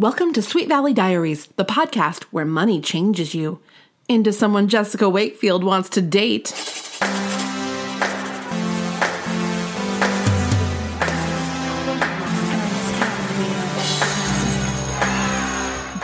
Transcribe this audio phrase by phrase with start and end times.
[0.00, 3.60] Welcome to Sweet Valley Diaries, the podcast where money changes you
[4.08, 6.54] into someone Jessica Wakefield wants to date.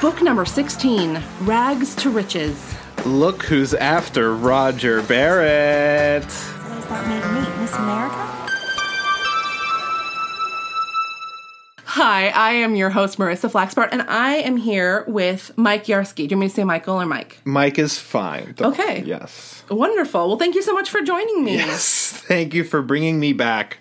[0.03, 2.75] Book number 16 Rags to Riches.
[3.07, 6.23] Look who's after Roger Barrett.
[6.23, 8.26] What does that make me, Miss America?
[11.97, 16.17] Hi, I am your host, Marissa Flaxbart, and I am here with Mike Yarsky.
[16.17, 17.41] Do you want me to say Michael or Mike?
[17.47, 18.53] Mike is fine.
[18.59, 18.69] though.
[18.69, 19.03] Okay.
[19.07, 19.65] Yes.
[19.71, 20.29] Wonderful.
[20.29, 21.55] Well, thank you so much for joining me.
[21.55, 22.13] Yes.
[22.29, 23.79] Thank you for bringing me back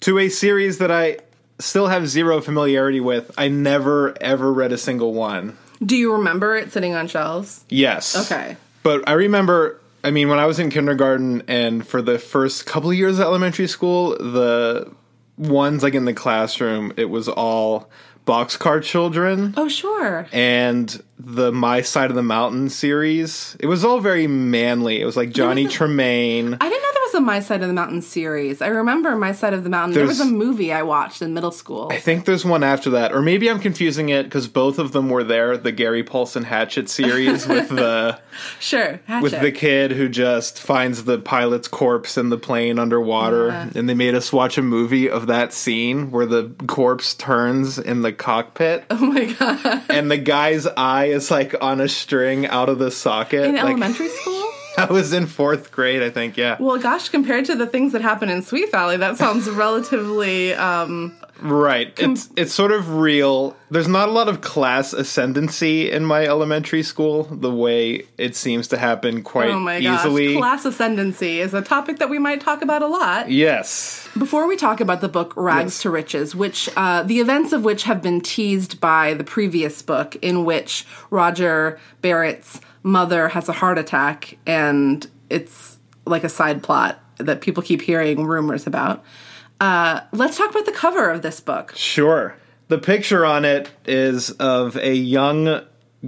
[0.00, 1.18] to a series that I
[1.58, 3.30] still have zero familiarity with.
[3.36, 5.58] I never ever read a single one.
[5.84, 7.66] Do you remember it sitting on shelves?
[7.68, 8.32] Yes.
[8.32, 8.56] Okay.
[8.82, 12.88] But I remember, I mean, when I was in kindergarten and for the first couple
[12.88, 14.90] of years of elementary school, the
[15.40, 17.90] ones like in the classroom, it was all
[18.26, 19.54] boxcar children.
[19.56, 20.26] Oh, sure.
[20.32, 23.56] and the My Side of the Mountain series.
[23.58, 25.00] It was all very manly.
[25.00, 26.56] It was like Johnny Tremain.
[26.60, 28.60] I didn't know a My Side of the Mountain series.
[28.62, 29.94] I remember My Side of the Mountain.
[29.94, 31.88] there was a movie I watched in middle school.
[31.92, 35.08] I think there's one after that, or maybe I'm confusing it because both of them
[35.10, 35.56] were there.
[35.56, 38.18] The Gary Paulsen Hatchet series with the
[38.60, 39.00] Sure.
[39.06, 39.22] Hatchet.
[39.22, 43.68] with the kid who just finds the pilot's corpse in the plane underwater, Yeah.
[43.74, 48.02] and they made us watch a movie of that scene where the corpse turns in
[48.02, 49.82] the cockpit, oh my god.
[49.90, 53.44] and the guy's eye is like on a string out of the socket.
[53.44, 54.39] In Like, elementary school?
[54.78, 56.36] I was in fourth grade, I think.
[56.36, 56.56] Yeah.
[56.60, 61.16] Well, gosh, compared to the things that happen in Sweet Valley, that sounds relatively um
[61.42, 61.92] Right.
[61.98, 63.56] It's it's sort of real.
[63.70, 68.68] There's not a lot of class ascendancy in my elementary school, the way it seems
[68.68, 70.00] to happen quite oh my gosh.
[70.00, 70.36] easily.
[70.36, 73.30] Class ascendancy is a topic that we might talk about a lot.
[73.30, 74.06] yes.
[74.18, 75.82] Before we talk about the book Rags Yes.
[75.82, 80.16] to Riches, which uh, the events of which have been teased by the previous book,
[80.16, 87.02] in which Roger Barrett's mother has a heart attack, and it's like a side plot
[87.18, 89.04] that people keep hearing rumors about.
[89.60, 91.74] Uh, let's talk about the cover of this book.
[91.76, 92.34] Sure.
[92.68, 95.62] The picture on it is of a young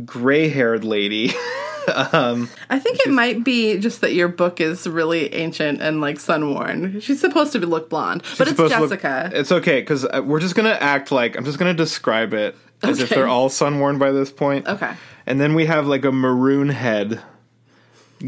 [0.05, 1.32] gray-haired lady.
[1.88, 6.55] I think it might be just that your book is really ancient and like sun
[6.55, 7.00] worn.
[7.00, 9.31] She's supposed to look blonde, but it's to look- Jessica.
[9.34, 13.09] it's okay because we're just gonna act like I'm just gonna describe it as if
[13.11, 14.66] they're all sun worn by this point.
[14.69, 14.93] Okay.
[15.27, 17.22] And then we have like a maroon head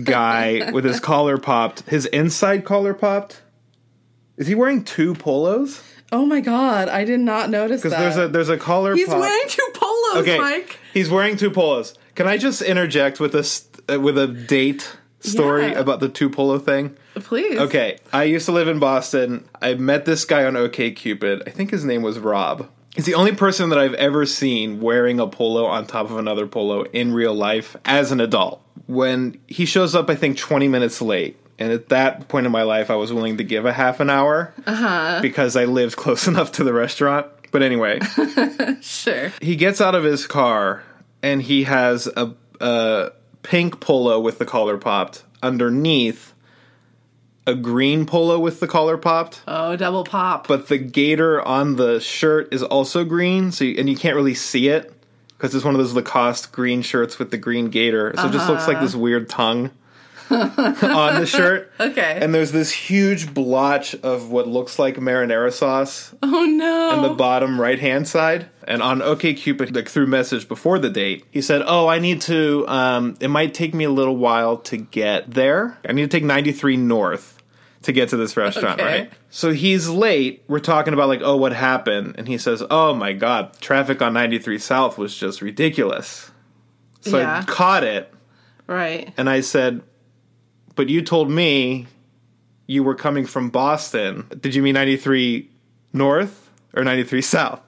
[0.02, 1.80] guy with his collar popped.
[1.82, 3.42] His inside collar popped.
[4.36, 5.82] Is he wearing two polos?
[6.12, 7.88] oh my god, I did not notice that.
[7.90, 8.94] Because there's a there's a collar.
[8.94, 9.18] He's pop.
[9.20, 10.38] wearing two polos, okay.
[10.38, 10.78] Mike.
[10.92, 11.94] He's wearing two polos.
[12.14, 15.78] Can I just interject with a st- uh, with a date story Yeah.
[15.80, 16.96] about the two polo thing?
[17.14, 17.58] Please.
[17.58, 19.48] Okay, I used to live in Boston.
[19.62, 21.42] I met this guy on OK Cupid.
[21.46, 22.68] I think his name was Rob.
[22.94, 26.46] He's the only person that I've ever seen wearing a polo on top of another
[26.46, 28.62] polo in real life as an adult.
[28.86, 31.36] When he shows up, I think 20 minutes late.
[31.58, 34.10] And at that point in my life, I was willing to give a half an
[34.10, 35.20] hour uh-huh.
[35.22, 37.26] because I lived close enough to the restaurant.
[37.50, 38.00] But anyway,
[38.80, 39.32] Sure.
[39.40, 40.82] he gets out of his car
[41.22, 43.10] and he has a, a
[43.42, 46.33] pink polo with the collar popped underneath
[47.46, 50.46] a green polo with the collar popped Oh, double pop.
[50.48, 54.34] but the gator on the shirt is also green so you, and you can't really
[54.34, 54.92] see it
[55.36, 58.48] because it's one of those lacoste green shirts with the green gator so it just
[58.48, 59.70] looks like this weird tongue
[60.30, 62.18] on the shirt okay.
[62.20, 66.90] and there's this huge blotch of what looks like marinara sauce oh no.
[66.92, 68.48] on the bottom right hand side.
[68.66, 72.22] And on Ok OKCupid, like through message before the date, he said, "Oh, I need
[72.22, 72.66] to.
[72.66, 75.76] Um, it might take me a little while to get there.
[75.86, 77.33] I need to take 93 north
[77.84, 79.00] to get to this restaurant, Okay.
[79.00, 80.42] right?" So he's late.
[80.48, 84.12] We're talking about like, "Oh, what happened?" And he says, "Oh my god, traffic on
[84.12, 86.30] 93 south was just ridiculous."
[87.00, 87.40] So Yeah.
[87.40, 88.12] I caught it,
[88.66, 89.12] right.
[89.16, 89.82] and I said,
[90.76, 91.86] "But you told me
[92.66, 94.24] you were coming from Boston.
[94.40, 95.50] Did you mean 93
[95.92, 97.60] north or 93 south?"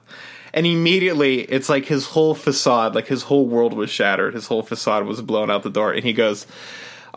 [0.53, 4.33] And immediately, it's like his whole facade, like his whole world was shattered.
[4.33, 5.91] His whole facade was blown out the door.
[5.91, 6.47] And he goes,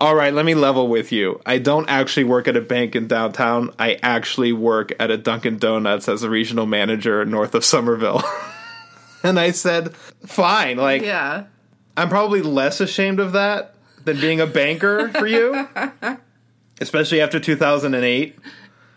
[0.00, 1.42] All right, let me level with you.
[1.44, 3.70] I don't actually work at a bank in downtown.
[3.78, 8.22] I actually work at a Dunkin' Donuts as a regional manager north of Somerville.
[9.22, 9.94] and I said,
[10.26, 10.78] Fine.
[10.78, 11.44] Like, Yeah.
[11.98, 13.74] I'm probably less ashamed of that
[14.04, 15.68] than being a banker for you,
[16.80, 18.38] especially after 2008.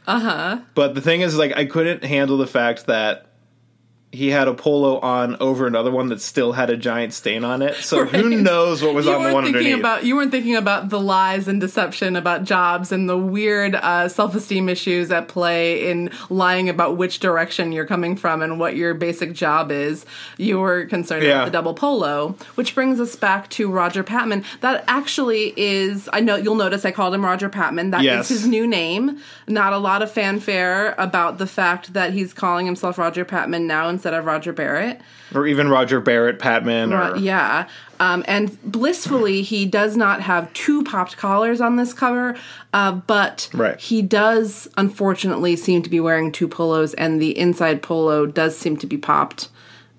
[0.07, 0.59] Uh huh.
[0.73, 3.25] But the thing is, like, I couldn't handle the fact that
[4.13, 7.63] he had a polo on over another one that still had a giant stain on
[7.63, 7.73] it.
[7.77, 9.79] So who knows what was you on the weren't one thinking underneath?
[9.79, 14.07] about you weren't thinking about the lies and deception about jobs and the weird uh,
[14.07, 18.93] self-esteem issues at play in lying about which direction you're coming from and what your
[18.93, 20.05] basic job is.
[20.37, 21.37] You were concerned Yeah.
[21.37, 24.43] about the double polo, which brings us back to Roger Patman.
[24.61, 27.89] That actually is I know you'll notice I called him Roger Patman.
[27.89, 28.29] That is Yes.
[28.29, 29.17] his new name.
[29.47, 33.89] Not a lot of fanfare about the fact that he's calling himself Roger Patman now
[34.03, 34.99] instead of Roger Barrett.
[35.33, 37.67] or even Roger Barrett, Patman, or Right, yeah.
[38.01, 42.35] Um, and blissfully, he does not have two popped collars on this cover,
[42.73, 43.79] uh, but Right.
[43.79, 48.75] he does unfortunately seem to be wearing two polos, and the inside polo does seem
[48.77, 49.47] to be popped.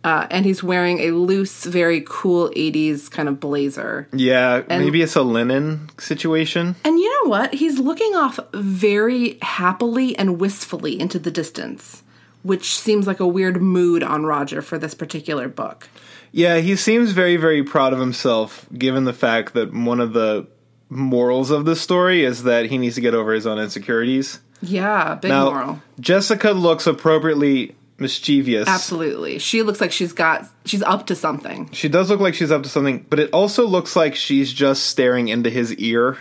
[0.04, 4.06] Uh, and he's wearing a loose, very cool 80s kind of blazer.
[4.12, 6.76] yeah, maybe it's a linen situation.
[6.84, 7.54] And you know what?
[7.54, 12.02] He's looking off very happily and wistfully into the distance,
[12.44, 15.88] which seems like a weird mood on Roger for this particular book.
[16.30, 20.46] Yeah, he seems very, very proud of himself, given the fact that one of the
[20.88, 24.40] morals of the story is that he needs to get over his own insecurities.
[24.60, 25.82] Yeah, big Now, moral.
[26.00, 28.68] Jessica looks appropriately mischievous.
[28.68, 29.38] Absolutely.
[29.38, 31.70] She looks like she's got she's up to something.
[31.72, 34.86] She does look like she's up to something, but it also looks like she's just
[34.86, 36.18] staring into his ear.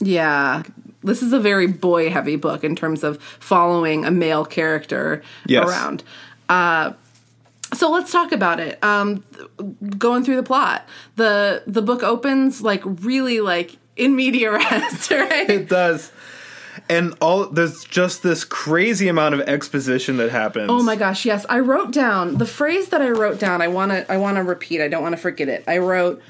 [0.00, 0.62] Yeah.
[1.02, 5.68] This is a very boy heavy book in terms of following a male character Yes.
[5.68, 6.02] around.
[6.48, 6.92] Uh
[7.74, 8.82] so let's talk about it.
[8.84, 9.24] Um
[9.98, 10.86] going through the plot.
[11.16, 14.62] The the book opens like really like in media res,
[15.10, 15.48] right?
[15.50, 16.10] It does.
[16.88, 20.66] And all there's just this crazy amount of exposition that happens.
[20.70, 21.44] Oh my gosh, yes.
[21.48, 23.60] I wrote down the phrase that I wrote down.
[23.60, 24.80] I want to I want to repeat.
[24.80, 25.64] I don't want to forget it.
[25.66, 26.22] I wrote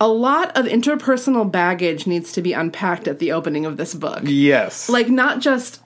[0.00, 4.20] a lot of interpersonal baggage needs to be unpacked at the opening of this book.
[4.24, 4.88] Yes.
[4.88, 5.80] Like not just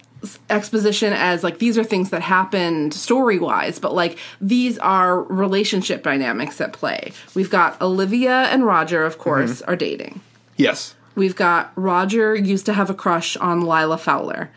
[0.50, 6.60] exposition as like these are things that happened story-wise, but like these are relationship dynamics
[6.60, 7.12] at play.
[7.34, 10.20] We've got Olivia and Roger, of course, are dating.
[10.56, 10.94] yes.
[11.16, 14.50] We've got Roger used to have a crush on Lila Fowler,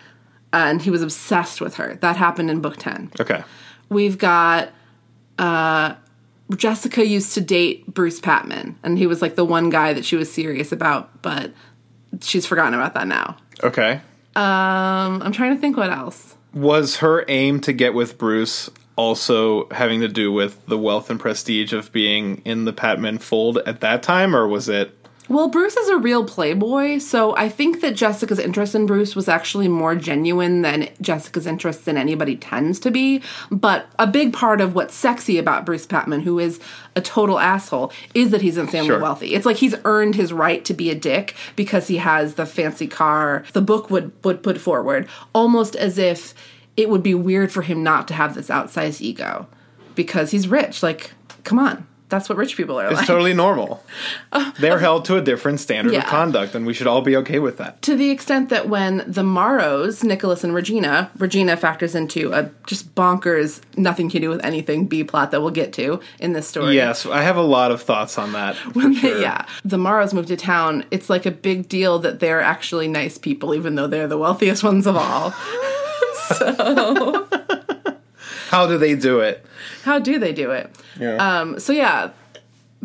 [0.53, 1.95] and he was obsessed with her.
[1.95, 3.11] That happened in book 10.
[3.19, 3.43] Okay.
[3.89, 4.69] We've got
[5.39, 5.95] uh,
[6.55, 10.15] Jessica used to date Bruce Patman, and he was like the one guy that she
[10.15, 11.51] was serious about, but
[12.21, 13.37] she's forgotten about that now.
[13.63, 14.01] Okay.
[14.35, 16.35] Um, I'm trying to think what else.
[16.53, 21.19] Was her aim to get with Bruce also having to do with the wealth and
[21.19, 24.97] prestige of being in the Patman fold at that time, or was it?
[25.33, 29.27] Well, Bruce is a real playboy, so I think that Jessica's interest in Bruce was
[29.27, 33.19] actually more genuine than Jessica's interest in anybody tends to be.
[33.49, 36.59] But a big part of what's sexy about Bruce Patman, who is
[36.95, 38.99] a total asshole, is that he's insanely Sure.
[38.99, 39.33] wealthy.
[39.33, 42.85] It's like he's earned his right to be a dick because he has the fancy
[42.85, 46.35] car the book would, would put forward, almost as if
[46.77, 49.47] it would be weird for him not to have this outsized ego
[49.95, 50.83] because he's rich.
[50.83, 51.13] Like,
[51.43, 51.87] come on.
[52.13, 52.91] That's what rich people are like.
[52.91, 53.07] It's like.
[53.07, 53.83] totally normal.
[54.31, 55.99] Uh, they're uh, held to a different standard Yeah.
[55.99, 57.81] of conduct, and we should all be okay with that.
[57.83, 62.95] to the extent that when the Morrows, Nicholas and Regina, Regina factors into a just
[62.95, 66.73] bonkers, nothing to do with anything B plot that we'll get to in this story.
[66.75, 68.55] Yes, I have a lot of thoughts on that.
[68.73, 69.21] For sure.
[69.21, 69.45] yeah.
[69.63, 70.83] The Morrows move to town.
[70.89, 74.63] It's like a big deal that they're actually nice people, even though they're the wealthiest
[74.63, 75.33] ones of all.
[78.53, 79.43] How do they do it?
[79.83, 80.69] How do they do it?
[80.99, 81.15] Yeah.
[81.15, 82.11] Um, so yeah,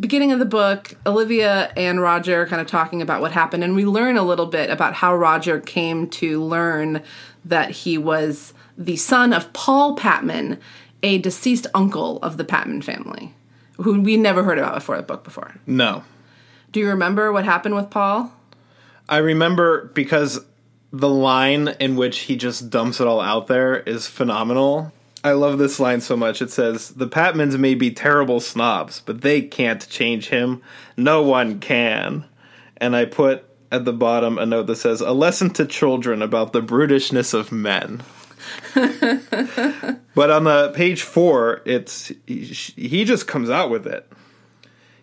[0.00, 3.75] beginning of the book, Olivia and Roger are kind of talking about what happened, and
[3.76, 7.03] we learn a little bit about how Roger came to learn
[7.44, 10.59] that he was the son of Paul Patman,
[11.03, 13.35] a deceased uncle of the Patman family,
[13.76, 15.55] who we never heard about before the book before.
[15.67, 16.03] no.
[16.72, 18.32] Do you remember what happened with Paul?
[19.08, 20.41] I remember because
[20.93, 24.93] the line in which he just dumps it all out there is phenomenal.
[25.25, 26.41] I love this line so much.
[26.41, 30.63] It says, The Patmans may be terrible snobs, but they can't change him.
[30.96, 32.25] No one can.
[32.77, 36.53] And I put at the bottom a note that says, A lesson to children about
[36.53, 38.03] the brutishness of men.
[40.15, 44.10] but on the page four, it's he, he just comes out with it.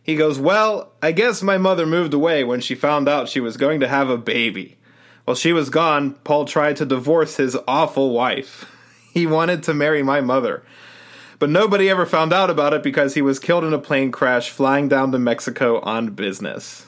[0.02, 3.58] He goes, Well, I guess my mother moved away when she found out she was
[3.58, 4.78] going to have a baby.
[5.26, 8.72] While she was gone, Paul tried to divorce his awful wife.
[9.16, 10.62] He wanted to marry my mother.
[11.40, 14.50] But nobody ever found out about it because he was killed in a plane crash
[14.50, 16.86] flying down to Mexico on business.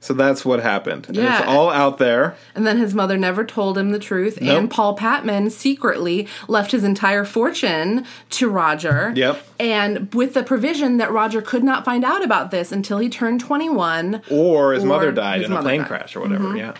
[0.00, 1.06] So that's what happened.
[1.08, 1.40] And Yeah.
[1.40, 2.36] it's all out there.
[2.54, 6.84] And then his mother never told him the truth, and Paul Patman secretly left his
[6.84, 9.12] entire fortune to Roger.
[9.16, 9.42] Yep.
[9.58, 13.40] And with the provision that Roger could not find out about this until he turned
[13.40, 15.88] 21 Or his Or mother died his in a plane died.
[15.88, 16.44] crash or whatever.
[16.44, 16.56] Mm-hmm.
[16.58, 16.72] Yeah.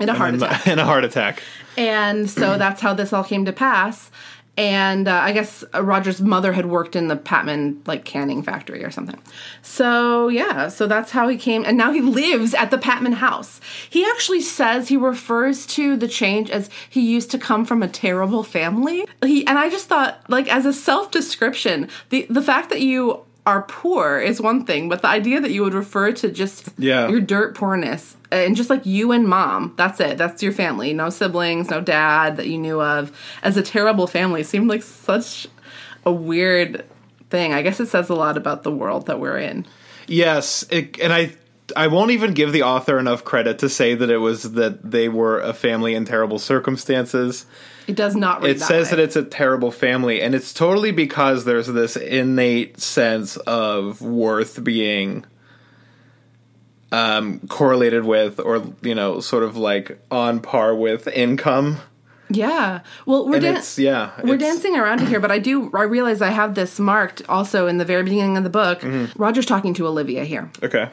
[0.00, 0.66] In a heart And- attack.
[0.66, 1.42] In a heart attack.
[1.76, 4.10] And so that's how this all came to pass.
[4.56, 8.84] and uh, I guess uh, Roger's mother had worked in the Patman like canning factory
[8.84, 9.18] or something.
[9.62, 13.60] So yeah, so that's how he came, and now he lives at the Patman house.
[13.90, 17.88] He actually says he refers to the change as he used to come from a
[17.88, 19.04] terrible family.
[19.24, 23.24] He and I just thought like as a self description, the the fact that you
[23.46, 27.08] are poor is one thing, but the idea that you would refer to just Yeah.
[27.08, 30.18] your dirt poorness and just like you and mom, that's it.
[30.18, 30.92] That's your family.
[30.92, 35.46] No siblings, no dad that you knew of as a terrible family seemed like such
[36.04, 36.84] a weird
[37.30, 37.52] thing.
[37.52, 39.66] I guess it says a lot about the world that we're in.
[40.06, 41.32] Yes, it, and I
[41.76, 45.08] I won't even give the author enough credit to say that it was that they
[45.08, 47.46] were a family in terrible circumstances.
[47.86, 48.96] It does not read It that says way.
[48.96, 54.62] that it's a terrible family, and it's totally because there's this innate sense of worth
[54.64, 55.24] being
[56.94, 61.78] um, correlated with, or you know, sort of like on par with income.
[62.30, 62.80] Yeah.
[63.06, 65.70] Well, we're dan- it's yeah, We're dancing around it here, but I do.
[65.74, 68.80] I realize I have this marked also in the very beginning of the book.
[68.80, 69.20] Mm-hmm.
[69.22, 70.50] Roger's talking to Olivia here.
[70.62, 70.88] Okay,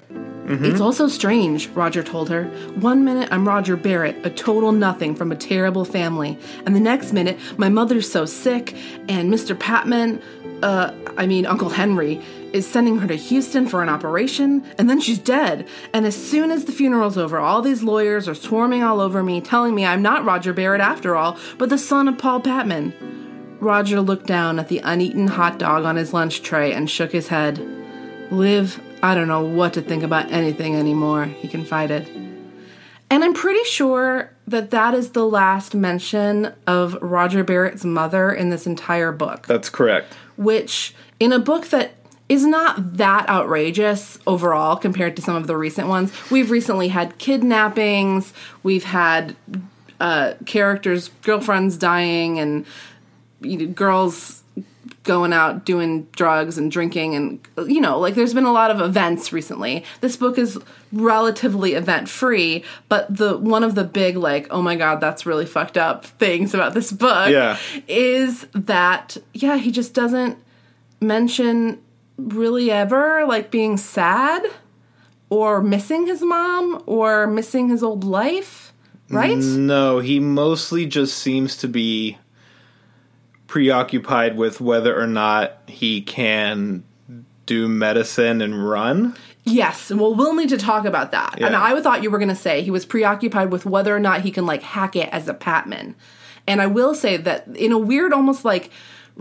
[0.48, 2.44] It's also strange, Roger told her.
[2.76, 7.14] One minute I'm Roger Barrett, a total nothing from a terrible family, and the next
[7.14, 8.76] minute my mother's so sick,
[9.08, 9.58] and Mr.
[9.58, 10.22] Patman,
[10.64, 12.22] uh, I mean Uncle Henry,
[12.54, 15.68] is sending her to Houston for an operation, and then she's dead.
[15.94, 19.42] And as soon as the funeral's over, all these lawyers are swarming all over me,
[19.42, 22.94] telling me I'm not Roger Barrett after all, but the son of Paul Patman.
[23.60, 27.28] Roger looked down at the uneaten hot dog on his lunch tray and shook his
[27.28, 27.60] head.
[28.32, 32.08] Liv, I don't know what to think about anything anymore, he confided.
[33.12, 38.50] And I'm pretty sure that that is the last mention of Roger Barrett's mother in
[38.50, 40.14] this entire book, that's correct.
[40.38, 41.92] which, in a book that
[42.32, 47.18] is not that outrageous overall compared to some of the recent ones, we've recently had
[47.18, 48.34] kidnappings,
[48.64, 49.36] we've had
[50.00, 52.66] uh, characters' girlfriends dying, and
[53.42, 54.42] you know, girls
[55.04, 58.80] going out doing drugs and drinking and you know like there's been a lot of
[58.80, 59.84] events recently.
[60.00, 60.60] This book is
[60.94, 65.46] relatively event free but the one of the big like oh my god that's really
[65.48, 67.58] fucked up things about this book Yeah.
[67.88, 70.38] is that yeah he just doesn't
[71.00, 71.80] mention
[72.18, 74.44] really ever like being sad
[75.30, 78.74] or missing his mom or missing his old life
[79.10, 82.18] right No, he mostly just seems to be
[83.48, 86.84] preoccupied with whether or not he can
[87.46, 89.14] do medicine and run.
[89.44, 91.42] Yes, well, we'll need to talk about that.
[91.42, 94.22] And I thought you were going to say he was preoccupied with whether or not
[94.22, 95.96] he can like hack it as a Patman.
[96.48, 98.72] And I will say that in a weird, almost like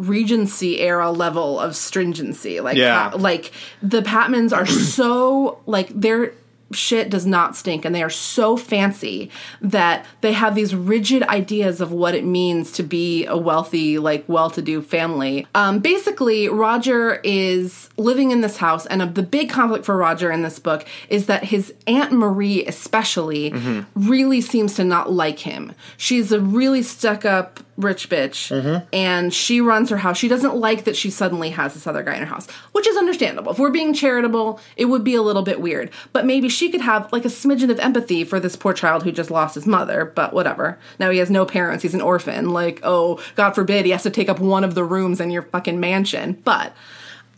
[0.00, 3.12] Regency era level of stringency, like Yeah.
[3.16, 3.52] like
[3.82, 4.66] the Patmans are
[4.96, 6.32] so like their
[6.72, 9.28] shit does not stink and they are so fancy
[9.60, 14.22] that they have these rigid ideas of what it means to be a wealthy like
[14.28, 15.48] well-to-do family.
[15.52, 20.30] Um, basically roger is living in this house and uh, the big conflict for roger
[20.30, 23.52] in this book is that his aunt marie especially
[23.96, 25.72] really seems to not like him.
[25.96, 28.86] She's a really stuck-up rich bitch mm-hmm.
[28.92, 30.18] and she runs her house.
[30.18, 32.96] She doesn't like that she suddenly has this other guy in her house which is
[32.96, 33.52] understandable.
[33.52, 35.90] If we're being charitable it would be a little bit weird.
[36.12, 39.12] But maybe she could have like a smidgen of empathy for this poor child who
[39.12, 40.78] just lost his mother but whatever.
[40.98, 41.82] Now he has no parents.
[41.82, 42.50] He's an orphan.
[42.50, 45.42] Like oh god forbid he has to take up one of the rooms in your
[45.42, 46.40] fucking mansion.
[46.44, 46.74] But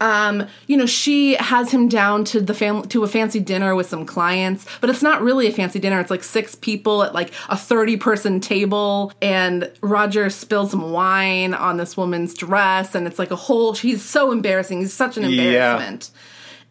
[0.02, 3.88] um, you know, she has him down to the family to a fancy dinner with
[3.88, 6.00] some clients, but it's not really a fancy dinner.
[6.00, 11.54] It's like six people at like a 30 person table and Roger spills some wine
[11.54, 14.80] on this woman's dress and it's like a whole he's so embarrassing.
[14.80, 15.28] He's such an Yeah.
[15.30, 16.10] embarrassment.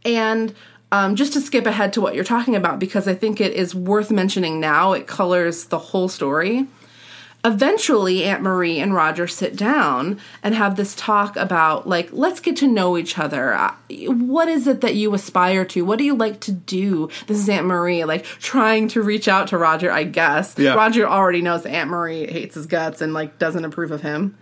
[0.04, 0.54] And
[0.92, 3.74] um, just to skip ahead to what you're talking about, because I think it is
[3.74, 6.68] worth mentioning now, it colors the whole story.
[7.44, 12.56] Eventually, Aunt Marie and Roger sit down and have this talk about, like, let's get
[12.58, 13.54] to know each other.
[13.54, 13.74] Uh,
[14.08, 15.84] What is it that you aspire to?
[15.84, 17.10] What do you like to do?
[17.26, 20.54] This is Aunt Marie, like, trying to reach out to Roger, I guess.
[20.58, 20.76] Yeah.
[20.76, 24.38] Roger already knows Aunt Marie hates his guts and, like, doesn't approve of him.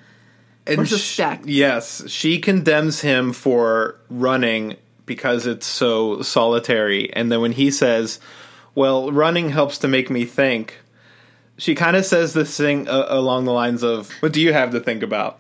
[0.68, 1.48] And Or sh- suspects.
[1.48, 4.76] yes, she condemns him for running
[5.06, 7.12] because it's so solitary.
[7.14, 8.20] And then when he says,
[8.76, 10.78] "Well, running helps to make me think,"
[11.60, 14.72] she kind of says this thing uh, along the lines of, "What do you have
[14.72, 15.40] to think about?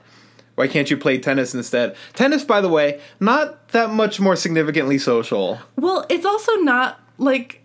[0.55, 4.97] Why can't you play tennis instead?" Tennis, by the way, not that much more significantly
[4.97, 5.59] social.
[5.75, 7.63] Well, it's also not like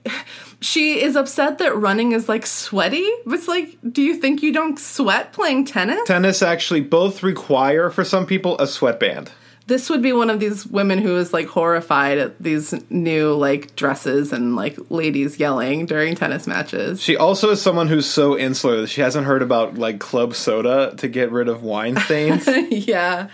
[0.61, 3.08] she is upset that running is like sweaty.
[3.26, 6.06] It's like, do you think you don't sweat playing tennis?
[6.06, 9.30] Tennis actually both require for some people a sweatband.
[9.66, 13.75] This would be one of these women who is like horrified at these new like
[13.76, 17.00] dresses and like ladies yelling during tennis matches.
[17.02, 20.94] She also is someone who's so insular that she hasn't heard about like club soda
[20.99, 22.47] to get rid of wine stains.
[22.71, 23.28] yeah.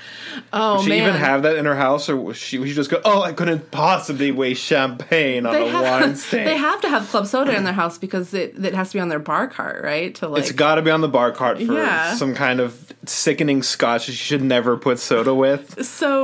[0.52, 1.08] Oh Does she man.
[1.08, 2.58] even have that in her house, or was she?
[2.58, 6.16] Would she just go, "Oh, I couldn't possibly waste champagne on they a have, wine
[6.16, 6.44] stain"?
[6.44, 9.00] they have to have club soda in their house because it, it has to be
[9.00, 10.14] on their bar cart, right?
[10.16, 12.14] To like it's got to be on the bar cart for Yeah.
[12.14, 15.84] some kind of sickening scotch that you should never put soda with.
[15.84, 16.19] So,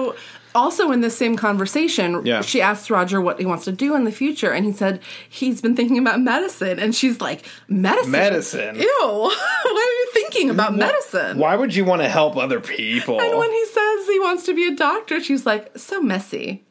[0.55, 2.41] also in this same conversation, Yeah.
[2.41, 5.61] she asked Roger what he wants to do in the future, and he said he's
[5.61, 6.79] been thinking about medicine.
[6.79, 8.11] And she's like, "Medicine?
[8.13, 8.77] Medicine?
[8.77, 8.87] Ew!
[9.03, 13.21] Why are you thinking about medicine?" Why would you want to help other people?
[13.21, 16.63] And when he says he wants to be a doctor, she's like, "So messy."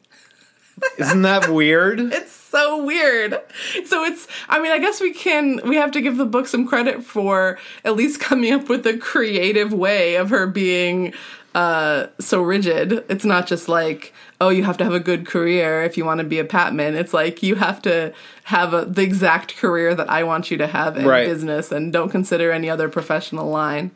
[0.98, 2.00] Isn't that weird?
[2.12, 3.40] It's so weird.
[3.84, 6.66] So it's I mean, I guess we can we have to give the book some
[6.66, 11.12] credit for at least coming up with a creative way of her being
[11.54, 13.04] uh so rigid.
[13.08, 16.18] It's not just like, oh, you have to have a good career if you want
[16.20, 16.94] to be a Patman.
[16.96, 18.12] It's like you have to
[18.44, 21.26] have a, the exact career that I want you to have in Right.
[21.26, 23.90] business and don't consider any other professional line.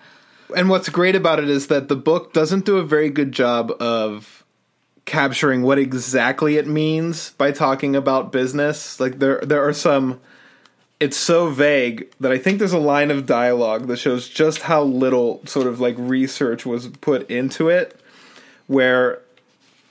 [0.56, 3.70] And what's great about it is that the book doesn't do a very good job
[3.80, 4.39] of
[5.10, 9.00] capturing what exactly it means by talking about business.
[9.00, 10.20] Like there there are some
[11.00, 14.84] it's so vague that I think there's a line of dialogue that shows just how
[14.84, 18.00] little sort of like research was put into it
[18.68, 19.20] where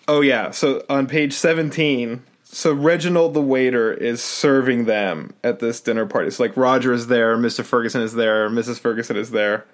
[0.07, 5.81] oh yeah, so on page 17 so Reginald the waiter is serving them at this
[5.81, 6.31] dinner party.
[6.31, 7.65] So like Roger is there, Mr.
[7.65, 8.79] Ferguson is there, Mrs.
[8.79, 9.65] Ferguson is there.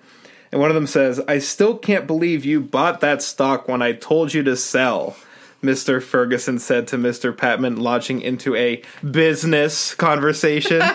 [0.52, 3.94] And one of them says, I still can't believe you bought that stock when I
[3.94, 5.16] told you to sell.
[5.66, 6.02] Mr.
[6.02, 7.36] Ferguson said to Mr.
[7.36, 10.82] Patman, launching into a business conversation.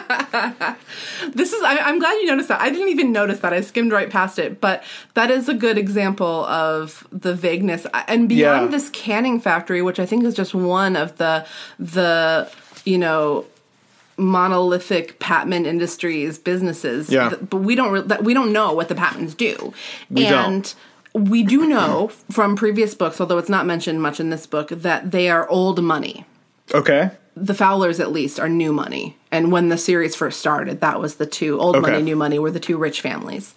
[1.35, 2.61] This is I, I'm glad you noticed that.
[2.61, 3.53] I didn't even notice that.
[3.53, 4.83] I skimmed right past it, but
[5.15, 8.71] that is a good example of the vagueness and beyond Yeah.
[8.71, 11.47] this canning factory, which I think is just one of the
[11.79, 12.51] the
[12.85, 13.45] you know
[14.17, 17.11] monolithic Patman Industries businesses.
[17.11, 17.31] Yeah.
[17.31, 19.73] But we don't re- we don't know what the Patmans do,
[20.11, 20.75] We don't.
[21.15, 25.11] We do know from previous books, although it's not mentioned much in this book, that
[25.11, 26.25] they are old money
[26.75, 27.11] okay.
[27.37, 29.17] the Fowlers at least are new money.
[29.33, 31.91] And when the series first started, that was the two old Okay.
[31.91, 33.55] money, new money were the two rich families.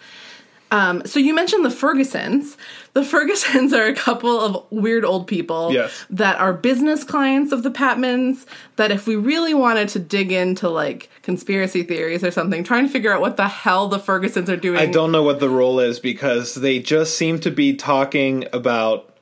[0.74, 2.58] Um, so you mentioned the Fergusons.
[2.94, 6.06] The Fergusons are a couple of weird old people Yes.
[6.10, 8.46] that are business clients of the Patmans.
[8.78, 12.92] That if we really wanted to dig into like conspiracy theories or something, trying to
[12.92, 14.80] figure out what the hell the Fergusons are doing.
[14.80, 19.16] I don't know what the role is because they just seem to be talking about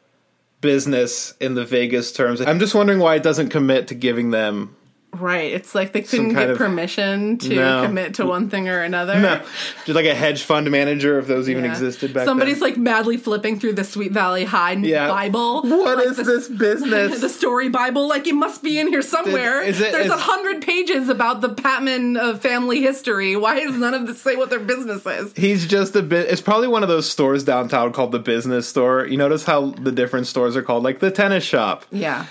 [0.62, 2.40] business in the vaguest terms.
[2.40, 4.76] I'm just wondering why it doesn't commit to giving them.
[5.20, 5.52] Right.
[5.52, 7.84] It's like they couldn't get of- permission to No.
[7.84, 9.20] commit to one thing or another.
[9.20, 9.42] No,
[9.86, 11.72] just like a hedge fund manager, if those even Yeah.
[11.72, 12.70] existed back Somebody's then.
[12.70, 15.10] like madly flipping through the Sweet Valley High Yeah.
[15.10, 15.64] Bible.
[15.64, 17.20] What Like is the- this business?
[17.22, 19.62] the story Bible, like it must be in here somewhere.
[19.62, 23.36] Is it- There's a hundred pages about the Patman uh, family history.
[23.36, 25.34] Why does none of this say what their business is?
[25.36, 26.30] He's just a bit.
[26.30, 29.06] It's probably one of those stores downtown called the business store.
[29.06, 32.26] You notice how the different stores are called, like the tennis shop Yeah,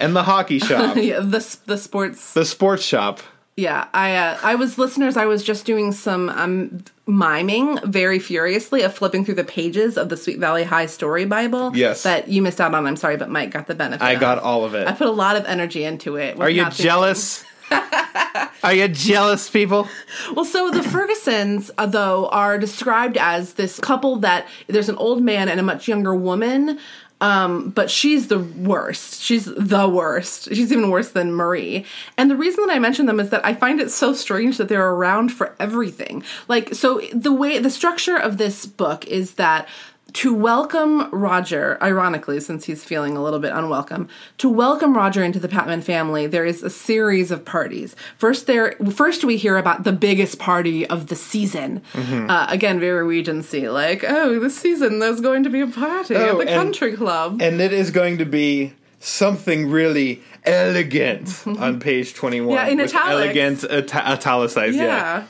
[0.00, 1.20] and the hockey shop, yeah.
[1.20, 2.34] The the sports.
[2.34, 3.20] the sports shop.
[3.56, 5.16] Yeah, I uh, I was listeners.
[5.16, 10.08] I was just doing some um, miming very furiously of flipping through the pages of
[10.08, 11.76] the Sweet Valley High Story Bible.
[11.76, 12.02] Yes.
[12.02, 12.84] that you missed out on.
[12.84, 14.02] I'm sorry, but Mike got the benefit.
[14.04, 14.20] I of.
[14.20, 14.88] got all of it.
[14.88, 16.40] I put a lot of energy into it.
[16.40, 17.44] Are you jealous?
[18.64, 19.88] Are you jealous, people?
[20.34, 25.22] Well, so the Fergusons, uh, though, are described as this couple that there's an old
[25.22, 26.78] man and a much younger woman.
[27.20, 29.22] Um, but she's the worst.
[29.22, 30.48] She's the worst.
[30.48, 31.86] She's even worse than Marie.
[32.18, 34.68] And the reason that I mention them is that I find it so strange that
[34.68, 36.22] they're around for everything.
[36.48, 39.68] Like, so the way, the structure of this book is that
[40.14, 45.40] to welcome Roger, ironically, since he's feeling a little bit unwelcome, to welcome Roger into
[45.40, 47.96] the Patman family, there is a series of parties.
[48.16, 51.82] First, there, first we hear about the biggest party of the season.
[51.92, 52.30] Mm-hmm.
[52.30, 56.28] Uh, again, very Regency, like, oh, this season there's going to be a party at
[56.30, 57.42] Oh, the and- country club.
[57.42, 62.54] And it is going to be something really elegant on page 21.
[62.54, 63.10] Yeah, in italics.
[63.10, 64.84] Elegant ita- italicized, yeah.
[64.84, 65.26] yeah.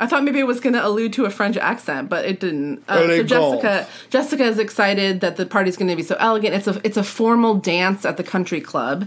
[0.00, 2.82] I thought maybe it was going to allude to a French accent, but it didn't.
[2.88, 3.22] Uh, so.
[3.22, 6.54] Jessica, Jessica is excited that the party's going to be so elegant.
[6.54, 9.06] It's a it's a formal dance at the country club,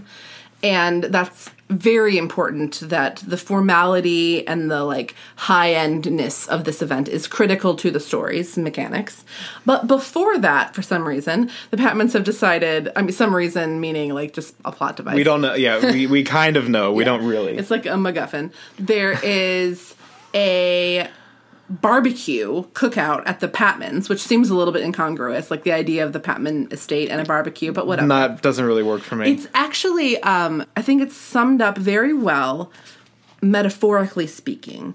[0.62, 2.78] and that's very important.
[2.80, 7.98] That the formality and the like high endness of this event is critical to the
[7.98, 9.24] story's mechanics.
[9.66, 12.92] But before that, for some reason, the Patmans have decided.
[12.94, 15.16] I mean, some reason meaning like just a plot device.
[15.16, 15.54] We don't know.
[15.54, 16.92] Yeah, we, we kind of know.
[16.92, 17.56] We don't really.
[17.56, 18.52] It's like a MacGuffin.
[18.78, 19.96] There is
[20.34, 21.08] a
[21.70, 26.12] barbecue cookout at the Patmans, which seems a little bit incongruous, like the idea of
[26.12, 28.06] the Patman estate and a barbecue, but whatever.
[28.06, 29.32] Not doesn't really work for me.
[29.32, 32.70] It's actually, um, I think it's summed up very well,
[33.40, 34.94] metaphorically speaking,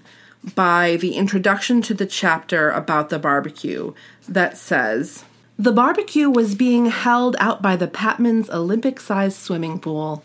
[0.54, 3.92] by the introduction to the chapter about the barbecue
[4.28, 5.24] that says
[5.58, 10.24] The barbecue was being held out by the Patman's Olympic sized swimming pool.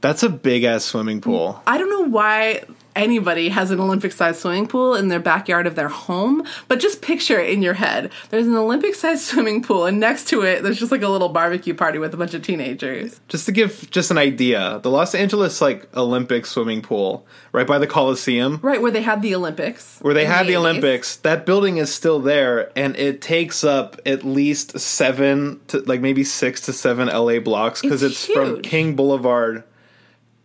[0.00, 1.60] That's a big ass swimming pool.
[1.66, 2.62] I don't know why
[2.98, 7.00] anybody has an Olympic sized swimming pool in their backyard of their home, but just
[7.00, 8.10] picture it in your head.
[8.30, 11.30] There's an Olympic sized swimming pool, and next to it, there's just like a little
[11.30, 13.20] barbecue party with a bunch of teenagers.
[13.28, 17.78] Just to give just an idea, the Los Angeles like Olympic swimming pool, right by
[17.78, 19.98] the Coliseum, Right, where they had the Olympics.
[20.00, 20.58] where they had the 80s.
[20.58, 26.00] Olympics, that building is still there, and it takes up at least seven to like
[26.00, 28.60] maybe six to seven LA blocks because It's it's, from.
[28.62, 29.62] King Boulevard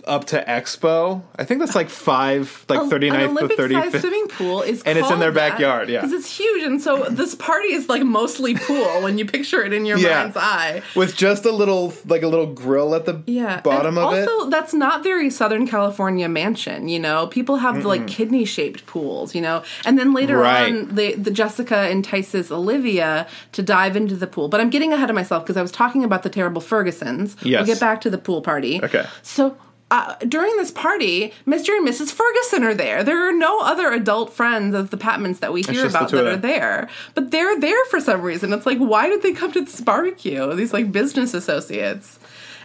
[0.05, 1.21] up to Expo.
[1.35, 3.99] I think that's like five, like A- 39th an to Olympic 35th.
[4.01, 6.01] swimming pool is And it's in their that backyard, yeah.
[6.01, 9.73] because it's huge, and so this party is like mostly pool when you picture it
[9.73, 10.23] in your Yeah.
[10.23, 10.81] mind's eye.
[10.95, 14.27] With just a little, like a little grill at the Yeah, bottom and of it.
[14.29, 16.87] also, that's not very Southern California mansion.
[16.87, 19.33] You know, people have the, like kidney shaped pools.
[19.35, 20.71] You know, and then later Right.
[20.73, 24.47] on, the, the Jessica entices Olivia to dive into the pool.
[24.49, 27.35] But I'm getting ahead of myself because I was talking about the terrible Fergusons.
[27.43, 27.59] Yes.
[27.59, 28.79] we'll get back to the pool party.
[28.83, 29.05] Okay.
[29.21, 29.55] so.
[29.93, 31.69] Uh, during this party, Mr.
[31.77, 32.11] and Mrs.
[32.11, 33.03] Ferguson are there.
[33.03, 36.35] There are no other adult friends of the Patmans that we hear about that are
[36.35, 36.89] there.
[37.13, 38.51] But they're there for some reason.
[38.53, 40.51] It's like, why did they come to this barbecue?
[40.55, 42.17] These like business associates.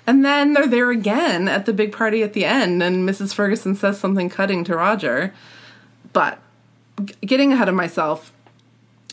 [0.07, 3.35] And then they're there again at the big party at the end, and Mrs.
[3.35, 5.35] Ferguson says something cutting to Roger.
[6.15, 6.39] But
[7.21, 8.33] getting ahead of myself,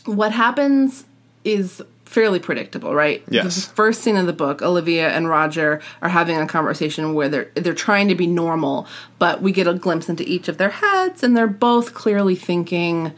[0.06, 1.04] what happens
[1.44, 3.22] is fairly predictable, right?
[3.28, 3.66] Yes.
[3.66, 7.50] The first scene of the book, Olivia and Roger are having a conversation where they're
[7.54, 8.86] they're trying to be normal,
[9.18, 13.12] but we get a glimpse into each of their heads, and they're both clearly thinking,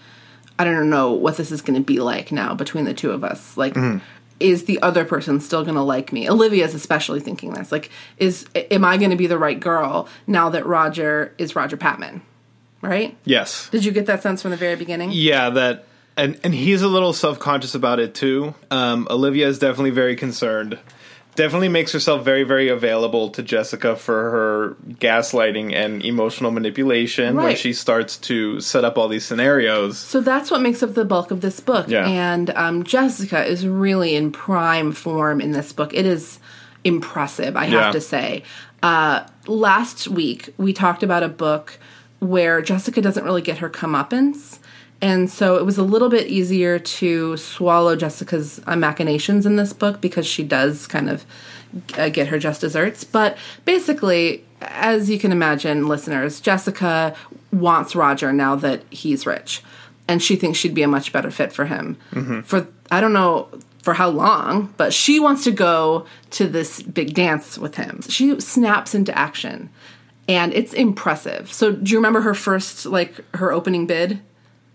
[0.59, 3.23] I don't know what this is going to be like now between the two of
[3.23, 3.57] us.
[3.57, 3.99] Like, mm-hmm.
[4.41, 6.29] is the other person still going to like me?
[6.29, 7.71] Olivia's especially thinking this.
[7.71, 11.77] Like, is am I going to be the right girl now that Roger is Roger
[11.77, 12.23] Patman?
[12.81, 13.17] Right?
[13.25, 13.69] yes.
[13.71, 15.11] Did you get that sense from the very beginning?
[15.13, 15.88] Yeah, that
[16.19, 18.55] and and he's a little self conscious about it too.
[18.71, 20.79] Um, Olivia is definitely very concerned.
[21.37, 27.45] Definitely makes herself very very available to Jessica for her gaslighting and emotional manipulation when
[27.47, 27.59] Right.
[27.59, 29.97] she starts to set up all these scenarios.
[29.99, 31.87] So that's what makes up the bulk of this book.
[31.89, 32.07] Yeah.
[32.09, 35.95] And um, Jessica is really in prime form in this book.
[35.95, 36.41] It is
[36.83, 37.93] impressive, I have Yeah.
[37.93, 38.43] to say.
[38.83, 41.79] Uh, last week, we talked about a book
[42.19, 44.59] where Jessica doesn't really get her comeuppance.
[45.01, 49.73] And so it was a little bit easier to swallow Jessica's uh, machinations in this
[49.73, 51.25] book because she does kind of
[51.97, 53.05] uh, get her just desserts.
[53.05, 57.15] But basically, as you can imagine, listeners, Jessica
[57.53, 59.63] wants Roger now that he's rich.
[60.09, 61.97] And she thinks she'd be a much better fit for him.
[62.43, 63.49] For, I don't know
[63.83, 68.01] for how long, but she wants to go to this big dance with him.
[68.09, 69.71] She snaps into action.
[70.27, 71.51] And it's impressive.
[71.53, 74.21] So, do you remember her first, like, her opening bid?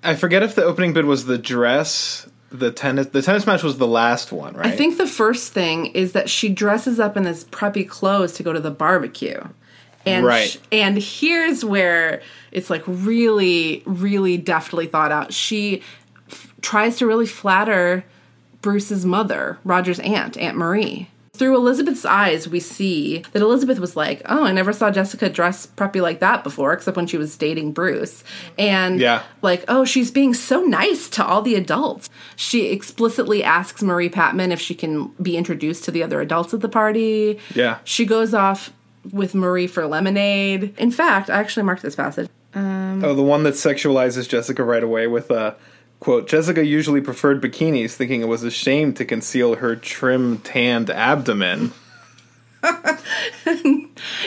[0.03, 3.07] I forget if the opening bid was the dress, the tennis.
[3.07, 4.67] The tennis match was the last one, right?
[4.67, 8.43] I think the first thing is that she dresses up in this preppy clothes to
[8.43, 9.41] go to the barbecue.
[10.05, 10.49] And Right.
[10.49, 15.33] sh- and here's where it's like really really deftly thought out.
[15.33, 15.81] She
[16.29, 18.03] f- tries to really flatter
[18.61, 21.09] Bruce's mother, Roger's aunt, Aunt Marie.
[21.35, 25.65] Through Elizabeth's eyes, we see that Elizabeth was like, "Oh, I never saw Jessica dress
[25.65, 28.23] preppy like that before, except when she was dating Bruce."
[28.59, 29.23] And Yeah.
[29.41, 32.11] like, oh, she's being so nice to all the adults.
[32.35, 36.61] She explicitly asks Marie Patman if she can be introduced to the other adults at
[36.61, 37.39] the party.
[37.55, 37.77] Yeah.
[37.83, 38.71] She goes off
[39.11, 40.75] with Marie for lemonade.
[40.77, 42.29] In fact, I actually marked this passage.
[42.55, 45.55] Oh, the one that sexualizes Jessica right away with a
[46.03, 46.27] quote.
[46.27, 51.71] Jessica usually preferred bikinis, thinking it was a shame to conceal her trim, tanned abdomen.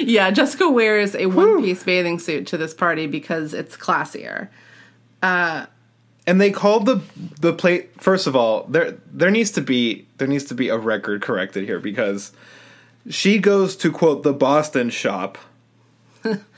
[0.00, 4.48] Yeah, Jessica wears a one piece bathing suit to this party because it's classier.
[5.22, 5.66] Uh,
[6.26, 7.02] and they called the
[7.40, 7.90] the plate.
[8.00, 11.64] First of all, there there needs to be there needs to be a record corrected
[11.64, 12.32] here because
[13.08, 15.38] she goes to quote the Boston shop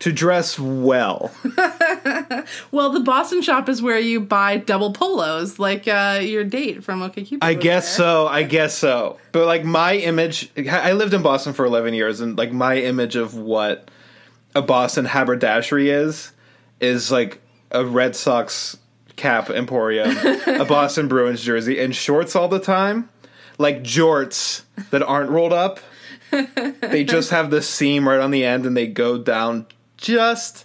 [0.00, 1.32] to dress well.
[2.70, 7.00] Well, the Boston shop is where you buy double polos, like uh, your date from
[7.00, 7.38] OkCupid.
[7.42, 8.04] I guess there.
[8.04, 8.26] so.
[8.28, 9.18] I guess so.
[9.32, 13.16] But like my image, I lived in Boston for eleven years, and like my image
[13.16, 13.90] of what
[14.54, 16.32] a Boston haberdashery is
[16.80, 18.76] is like a Red Sox
[19.16, 23.08] cap emporium, a Boston Bruins jersey, and shorts all the time,
[23.58, 25.80] like jorts that aren't rolled up.
[26.80, 30.64] They just have the seam right on the end, and they go down just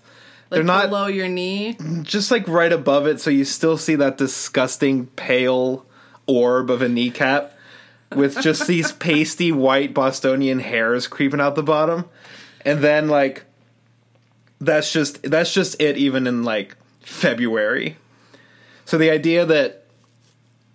[0.49, 1.77] They're not- below your knee.
[2.03, 5.85] just like right above it, so you still see that disgusting pale
[6.27, 7.53] orb of a kneecap
[8.15, 12.05] with just these pasty white Bostonian hairs creeping out the bottom,
[12.65, 13.45] and then like
[14.59, 15.97] that's just that's just it.
[15.97, 17.97] Even in like February,
[18.85, 19.85] so the idea that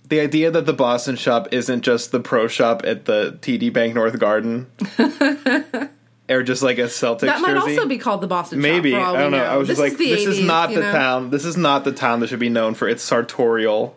[0.08, 4.18] the idea that the Boston shop isn't just the pro shop at the TD Banknorth
[4.18, 4.66] Garden.
[6.28, 7.76] Or just like a Celtics That might jersey.
[7.76, 9.00] also be called the Boston Maybe Shop.
[9.00, 9.44] for all I don't we know.
[9.44, 10.92] I was this just like, is this 80s, is not the know?
[10.92, 11.30] town.
[11.30, 13.96] This is not the town that should be known for its sartorial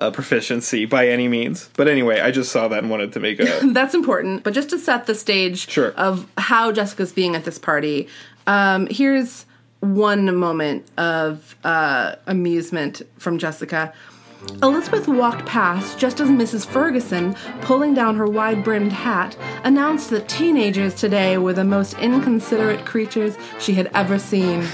[0.00, 1.68] uh, proficiency by any means.
[1.76, 3.44] But anyway, I just saw that and wanted to make a.
[3.72, 4.44] That's important.
[4.44, 5.92] But just to set the stage Sure.
[5.94, 8.06] of how Jessica's being at this party,
[8.46, 9.44] um, here's
[9.80, 13.92] one moment of uh, amusement from Jessica.
[14.62, 16.66] Elizabeth walked past just as Mrs.
[16.66, 22.84] Ferguson, pulling down her wide brimmed hat, announced that teenagers today were the most inconsiderate
[22.84, 24.66] creatures she had ever seen.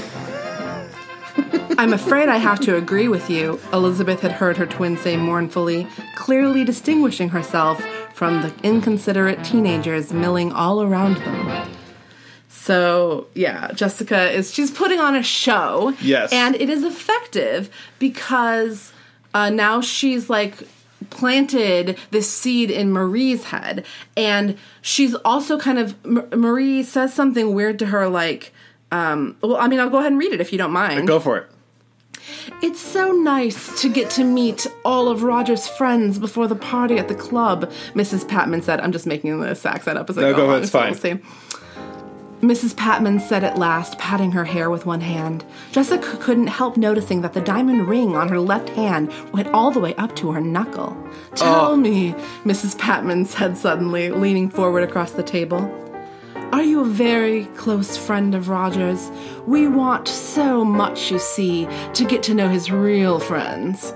[1.79, 5.89] I'm afraid I have to agree with you, Elizabeth had heard her twin say mournfully,
[6.15, 7.83] clearly distinguishing herself
[8.15, 11.69] from the inconsiderate teenagers milling all around them.
[12.49, 15.95] So, yeah, Jessica is she's putting on a show.
[16.01, 16.33] Yes.
[16.33, 18.93] And it is effective because
[19.35, 20.57] uh, now she's like
[21.11, 23.85] planted this seed in Marie's head.
[24.17, 28.53] And she's also kind of, M- Marie says something weird to her, like,
[28.91, 31.07] um, well, I mean, I'll go ahead and read it if you don't mind.
[31.09, 31.47] Go for it.
[32.63, 37.09] It's so nice to get to meet all of Roger's friends before the party at
[37.09, 38.27] the club, Mrs.
[38.29, 38.81] Patman said.
[38.81, 40.91] I'm just making this accent up as I No, go, go along, it's so fine.
[40.93, 41.19] we'll see.
[42.43, 42.77] Mrs.
[42.77, 45.45] Patman said at last, patting her hair with one hand.
[45.71, 49.79] Jessica couldn't help noticing that the diamond ring on her left hand went all the
[49.79, 50.97] way up to her knuckle.
[51.37, 51.77] Tell Oh.
[51.77, 52.77] me, Mrs.
[52.77, 55.71] Patman said suddenly, leaning forward across the table.
[56.53, 59.09] Are you a very close friend of Roger's?
[59.47, 63.95] We want so much, you see, to get to know his real friends.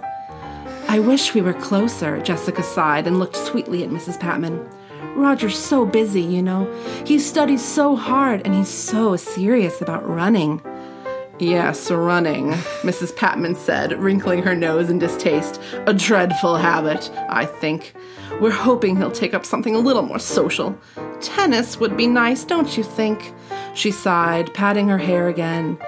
[0.89, 4.21] I wish we were closer, Jessica sighed and looked sweetly at Mrs.
[4.21, 4.65] Patman.
[5.17, 6.71] Roger's so busy, you know.
[7.05, 10.61] He studies so hard and he's so serious about running.
[11.39, 12.53] Yes, running,
[12.83, 13.15] Mrs.
[13.15, 15.61] Patman said, wrinkling her nose in distaste.
[15.87, 17.95] A dreadful habit, I think.
[18.41, 20.79] We're hoping he'll take up something a little more social.
[21.21, 23.35] Tennis would be nice, don't you think?
[23.75, 25.79] She sighed, patting her hair again.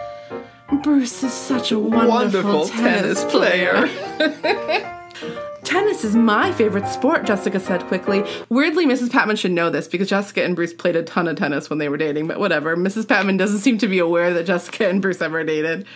[0.82, 3.88] Bruce is such a wonderful, Wonderful tennis player.
[5.68, 8.24] Tennis is my favorite sport, Jessica said quickly.
[8.48, 9.12] Weirdly, Mrs.
[9.12, 11.90] Patman should know this because Jessica and Bruce played a ton of tennis when they
[11.90, 12.74] were dating, but whatever.
[12.74, 13.06] Mrs.
[13.06, 15.86] Patman doesn't seem to be aware that Jessica and Bruce ever dated.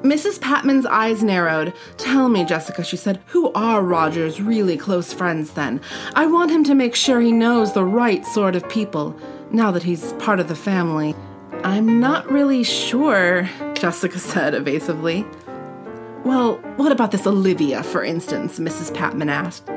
[0.00, 0.40] Mrs.
[0.40, 1.74] Patman's eyes narrowed.
[1.98, 5.78] Tell me, Jessica, she said, who are Roger's really close friends then?
[6.14, 9.14] I want him to make sure he knows the right sort of people,
[9.50, 11.14] now that he's part of the family.
[11.62, 15.26] I'm not really sure, Jessica said evasively.
[16.24, 18.58] Well, what about this Olivia, for instance?
[18.60, 18.94] Mrs.
[18.94, 19.68] Patman asked.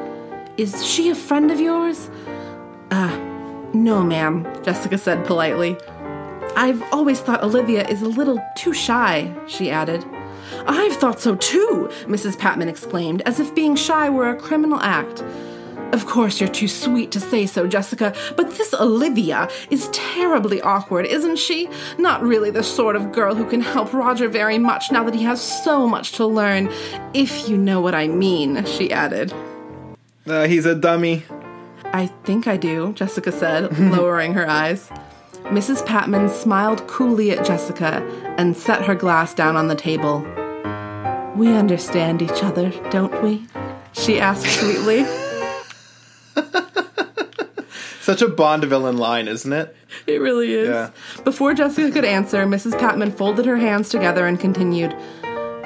[0.58, 2.10] Is she a friend of yours?
[2.92, 3.18] Uh,
[3.74, 5.76] no, ma'am, Jessica said politely.
[6.56, 10.06] I've always thought Olivia is a little too shy, she added.
[10.68, 12.38] I've thought so too, Mrs.
[12.38, 15.24] Patman exclaimed, as if being shy were a criminal act.
[15.92, 21.06] Of course, you're too sweet to say so, Jessica, but this Olivia is terribly awkward,
[21.06, 21.70] isn't she?
[21.98, 25.24] Not really the sort of girl who can help Roger very much now that he
[25.24, 26.70] has so much to learn,
[27.14, 29.34] if you know what I mean, she added.
[30.28, 31.24] Uh, he's a dummy.
[31.86, 34.90] I think I do, Jessica said, lowering her eyes.
[35.46, 35.86] Mrs.
[35.86, 38.04] Patman smiled coolly at Jessica
[38.38, 40.22] and set her glass down on the table.
[41.36, 43.46] We understand each other, don't we?
[43.94, 45.06] She asked sweetly.
[48.06, 49.76] Such a Bond villain line, isn't it?
[50.06, 50.70] It really is.
[50.70, 50.92] Yeah.
[51.24, 52.80] Before Jessica could answer, Mrs.
[52.80, 54.96] Patman folded her hands together and continued,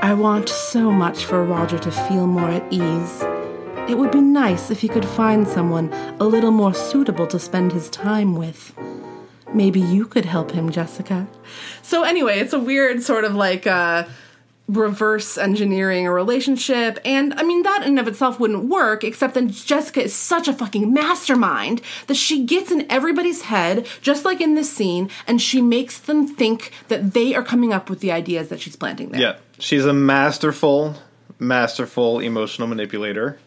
[0.02, 3.24] I want so much for Roger to feel more at ease.
[3.90, 7.74] It would be nice if he could find someone a little more suitable to spend
[7.74, 8.74] his time with.
[9.54, 11.28] Maybe you could help him, Jessica.
[11.82, 14.06] So, anyway, it's a weird sort of like uh,
[14.70, 17.00] reverse engineering a relationship.
[17.04, 20.48] And I mean, that in and of itself wouldn't work, except then Jessica is such
[20.48, 25.42] a fucking mastermind that she gets in everybody's head, just like in this scene, and
[25.42, 29.10] she makes them think that they are coming up with the ideas that she's planting
[29.10, 29.22] there.
[29.22, 29.36] Yeah.
[29.58, 30.96] She's a masterful,
[31.40, 33.40] masterful emotional manipulator.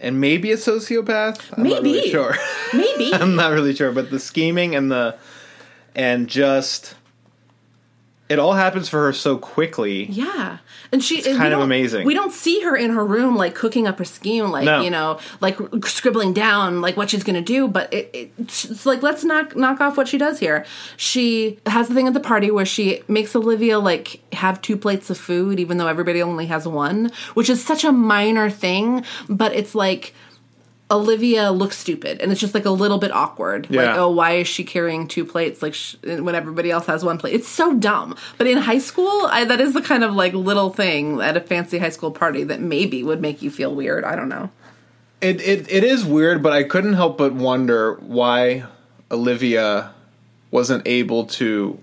[0.00, 1.40] And maybe a sociopath.
[1.56, 2.10] I'm not really Maybe.
[2.10, 2.36] sure.
[2.74, 3.10] Maybe.
[3.14, 5.16] I'm not really sure, but the scheming and the
[5.94, 6.94] and just
[8.28, 10.04] it all happens for her so quickly.
[10.06, 10.58] Yeah,
[10.90, 12.06] and she it's kind of amazing.
[12.06, 14.80] We don't see her in her room like cooking up her scheme, like No.
[14.80, 17.68] you know, like scribbling down like what she's gonna do.
[17.68, 20.64] But it, it, it's like let's knock knock off what she does here.
[20.96, 25.10] She has the thing at the party where she makes Olivia like have two plates
[25.10, 29.54] of food, even though everybody only has one, which is such a minor thing, but
[29.54, 30.14] it's like.
[30.94, 33.64] Olivia looks stupid, and it's just like a little bit awkward.
[33.70, 33.96] Like, Yeah.
[34.00, 35.62] oh, why is she carrying two plates?
[35.62, 37.34] Like sh- when everybody else has one plate.
[37.34, 38.16] It's so dumb.
[38.38, 41.40] But in high school, I, that is the kind of like little thing at a
[41.40, 44.04] fancy high school party that maybe would make you feel weird.
[44.04, 44.50] I don't know.
[45.20, 48.64] It, it it is weird, but I couldn't help but wonder why
[49.10, 49.92] Olivia
[50.50, 51.78] wasn't able to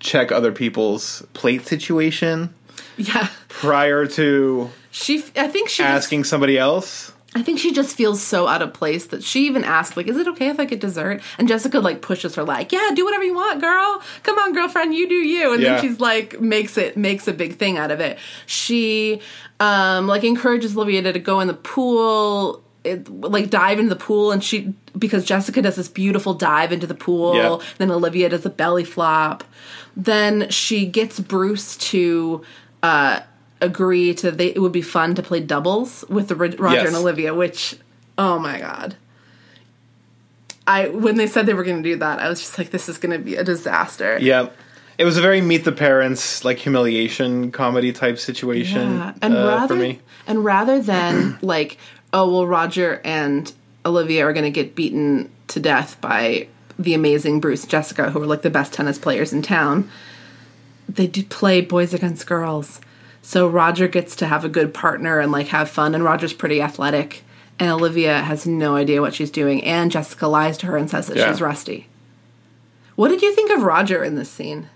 [0.00, 2.52] check other people's plate situation
[2.96, 5.24] Yeah, prior to she.
[5.36, 5.82] I think she.
[5.82, 7.12] Asking somebody else.
[7.34, 10.18] I think she just feels so out of place that she even asked, like, "Is
[10.18, 13.24] it okay if I get dessert?" And Jessica like pushes her, like, "Yeah, do whatever
[13.24, 14.02] you want, girl.
[14.22, 15.74] Come on, girlfriend, you do you." And Yeah.
[15.74, 18.18] then she's like, makes it makes a big thing out of it.
[18.46, 19.20] She
[19.60, 22.62] um like encourages Olivia to go in the pool.
[22.84, 26.84] It, like dive into the pool and she because Jessica does this beautiful dive into
[26.88, 27.66] the pool Yeah.
[27.78, 29.44] then Olivia does a belly flop
[29.96, 32.42] then she gets Bruce to
[32.82, 33.20] uh
[33.62, 36.88] agree to they it would be fun to play doubles with the Roger Yes.
[36.88, 37.76] and Olivia which
[38.18, 38.96] oh my god
[40.66, 42.88] I when they said they were going to do that I was just like this
[42.88, 44.48] is going to be a disaster Yeah.
[44.98, 49.46] It was a very meet the parents, like humiliation comedy type situation Yeah, and uh,
[49.48, 50.00] rather for me.
[50.26, 51.78] and rather than like,
[52.12, 53.50] oh well, Roger and
[53.86, 56.46] Olivia are going to get beaten to death by
[56.78, 59.90] the amazing Bruce Jessica, who are like the best tennis players in town.
[60.88, 62.78] They do play boys against girls,
[63.22, 65.94] so Roger gets to have a good partner and like have fun.
[65.94, 67.22] And Roger's pretty athletic,
[67.58, 69.62] and Olivia has no idea what she's doing.
[69.64, 71.30] And Jessica lies to her and says that Yeah.
[71.30, 71.88] she's rusty.
[72.96, 74.68] What did you think of Roger in this scene?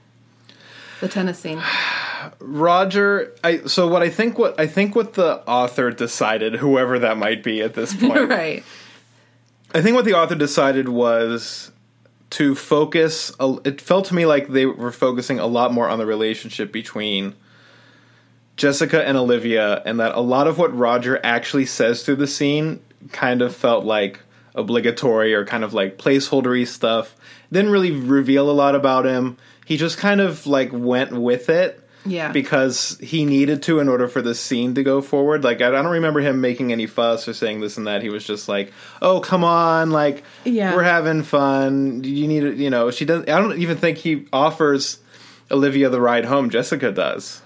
[1.00, 1.60] The tennis scene.
[2.40, 7.16] Roger, I so what I think what I think what the author decided, whoever that
[7.16, 8.64] might be at this point, right.
[9.74, 11.70] I think what the author decided was
[12.30, 13.32] to focus.
[13.38, 16.72] a- It felt to me like they were focusing a lot more on the relationship
[16.72, 17.34] between
[18.56, 22.80] Jessica and Olivia, and that a lot of what Roger actually says through the scene
[23.12, 24.20] kind of felt like
[24.54, 27.14] obligatory or kind of like placeholdery stuff.
[27.52, 29.36] Didn't really reveal a lot about him.
[29.66, 32.32] He just kind of like went with it Yeah.
[32.32, 35.44] because he needed to in order for the scene to go forward.
[35.44, 38.00] Like I I don't remember him making any fuss or saying this and that.
[38.02, 40.74] He was just like, "Oh, come on, like Yeah.
[40.74, 42.02] we're having fun.
[42.04, 43.28] You need to, you know." She doesn't.
[43.28, 44.98] I don't even think he offers
[45.50, 46.48] Olivia the ride home.
[46.48, 47.42] Jessica does.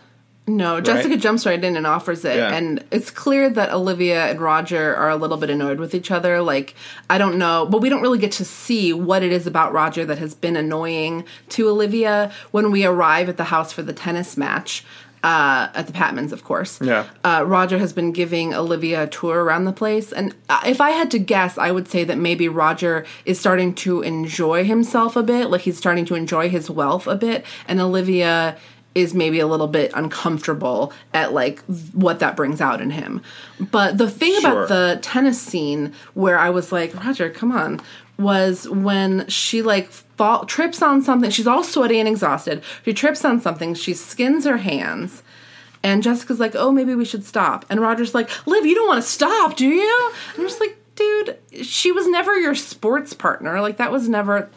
[0.57, 2.37] No, Jessica jumps right in and offers it.
[2.37, 2.53] Yeah.
[2.53, 6.43] And it's clear that Olivia and Roger are a little bit annoyed with each other.
[6.43, 6.75] Like,
[7.09, 10.05] I don't know, but we don't really get to see what it is about Roger
[10.07, 14.37] that has been annoying to Olivia when we arrive at the house for the tennis
[14.37, 14.85] match.
[15.23, 16.81] Uh, at the Patmans, of course.
[16.81, 17.07] Yeah.
[17.23, 20.13] Uh, Roger has been giving Olivia a tour around the place.
[20.15, 23.75] And uh, if I had to guess, I would say that maybe Roger is starting
[23.75, 25.51] to enjoy himself a bit.
[25.51, 27.45] Like he's starting to enjoy his wealth a bit.
[27.69, 28.57] And Olivia
[28.95, 31.61] is maybe a little bit uncomfortable at like
[31.93, 33.23] what that brings out in him.
[33.71, 34.65] But the thing Sure.
[34.65, 37.81] about the tennis scene where I was like, Roger, come on,
[38.19, 41.31] was when she like fall trips on something.
[41.31, 42.63] She's all sweaty and exhausted.
[42.85, 43.75] She trips on something.
[43.75, 45.23] She skins her hands.
[45.83, 47.65] And Jessica's like, oh, maybe we should stop.
[47.71, 50.13] And Roger's like, Liv, you don't want to stop, do you?
[50.37, 53.63] I'm just like, dude, she was never your sports partner.
[53.63, 54.51] Like, that was never.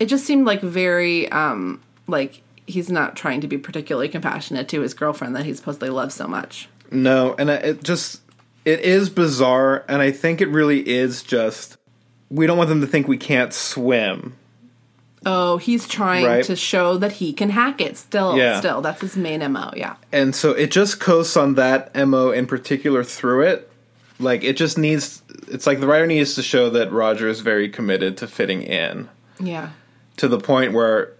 [0.00, 4.80] It just seemed like very, um, like, he's not trying to be particularly compassionate to
[4.82, 6.68] his girlfriend that he supposedly loves so much.
[6.90, 8.20] No, and it just
[8.64, 11.76] it is bizarre, and I think it really is just
[12.30, 14.34] we don't want them to think we can't swim.
[15.26, 16.44] Oh, he's trying Right.
[16.44, 17.96] to show that he can hack it.
[17.96, 18.60] Still, Yeah.
[18.60, 19.72] still, that's his main mo.
[19.76, 23.70] Yeah, and so it just coasts on that mo in particular through it
[24.20, 27.68] like it just needs it's like the writer needs to show that roger is very
[27.68, 29.08] committed to fitting in
[29.40, 29.70] yeah,
[30.16, 31.12] to the point where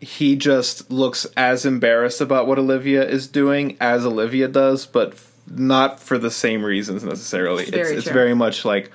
[0.00, 5.32] he just looks as embarrassed about what olivia is doing as olivia does but f-
[5.46, 8.12] not for the same reasons necessarily It's it's, very it's true.
[8.14, 8.90] very much like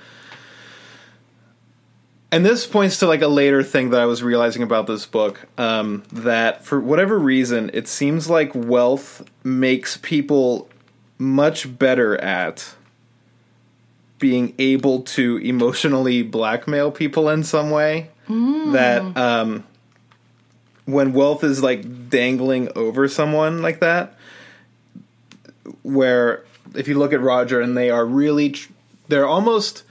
[2.31, 5.47] and this points to like a later thing that I was realizing about this book
[5.57, 10.67] um, that for whatever reason it seems like wealth makes people
[11.17, 12.73] much better at
[14.19, 19.63] being able to emotionally blackmail people in some way that um,
[20.85, 24.15] when wealth is like dangling over someone like that
[25.81, 26.43] where
[26.75, 28.55] if you look at Roger and they are really
[29.07, 29.83] they're almost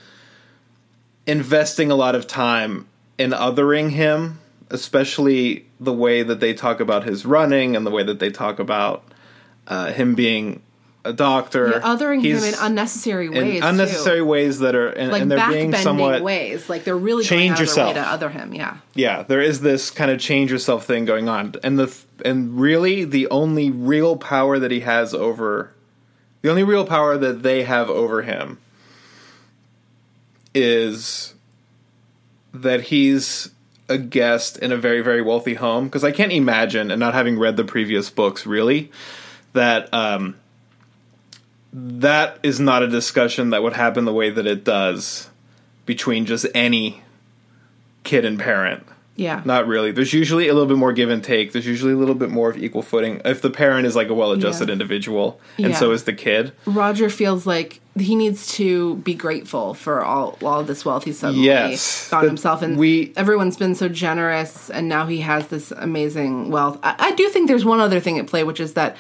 [1.27, 2.87] investing a lot of time
[3.19, 4.39] in othering him
[4.71, 8.59] especially the way that they talk about his running and the way that they talk
[8.59, 9.05] about
[9.67, 10.63] uh, him being
[11.05, 11.69] a doctor.
[11.69, 13.63] Yeah, othering him in unnecessary in ways.
[13.63, 14.25] unnecessary too.
[14.25, 16.69] ways that are and, like and they're being backbending somewhat ways.
[16.69, 18.07] Like they're really Change going out of their way yourself.
[18.07, 18.55] to other him.
[18.55, 18.77] Yeah.
[18.95, 23.05] yeah there is this kind of change yourself thing going on and the and really
[23.05, 25.73] the only real power that he has over
[26.43, 28.59] the only real power that they have over him
[30.55, 31.35] is
[32.53, 33.51] that he's
[33.89, 37.39] a guest in a very very wealthy home because i can't imagine and not having
[37.39, 38.91] read the previous books really
[39.53, 40.37] that um
[41.77, 45.29] that is not a discussion that would happen the way that it does
[45.87, 47.03] between just any
[48.05, 48.85] kid and parent
[49.17, 49.43] Yeah.
[49.45, 49.91] not really.
[49.93, 51.53] There's usually a little bit more give and take.
[51.53, 54.15] There's usually a little bit more of equal footing if the parent is like a
[54.15, 54.73] well-adjusted Yeah.
[54.73, 55.77] individual, and Yeah.
[55.77, 56.53] so is the kid.
[56.67, 61.45] Roger feels like he needs to be grateful for all all this wealth he's suddenly
[61.47, 62.09] Yes.
[62.09, 66.79] found himself and we- everyone's been so generous and now he has this amazing wealth.
[66.83, 68.97] I, I do think there's one other thing at play, which is that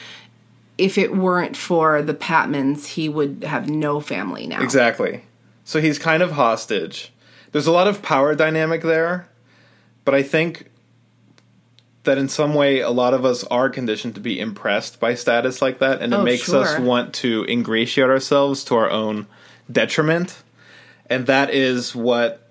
[0.77, 4.62] if it weren't for the Patmans, he would have no family now.
[4.62, 5.25] Exactly.
[5.64, 7.12] So he's kind of hostage.
[7.53, 9.29] There's a lot of power dynamic there,
[10.05, 10.70] but I think
[12.03, 15.62] that in some way a lot of us are conditioned to be impressed by status
[15.62, 19.27] like that and it Oh, makes us want to ingratiate ourselves to our own
[19.70, 20.43] detriment.
[21.07, 22.51] And that is what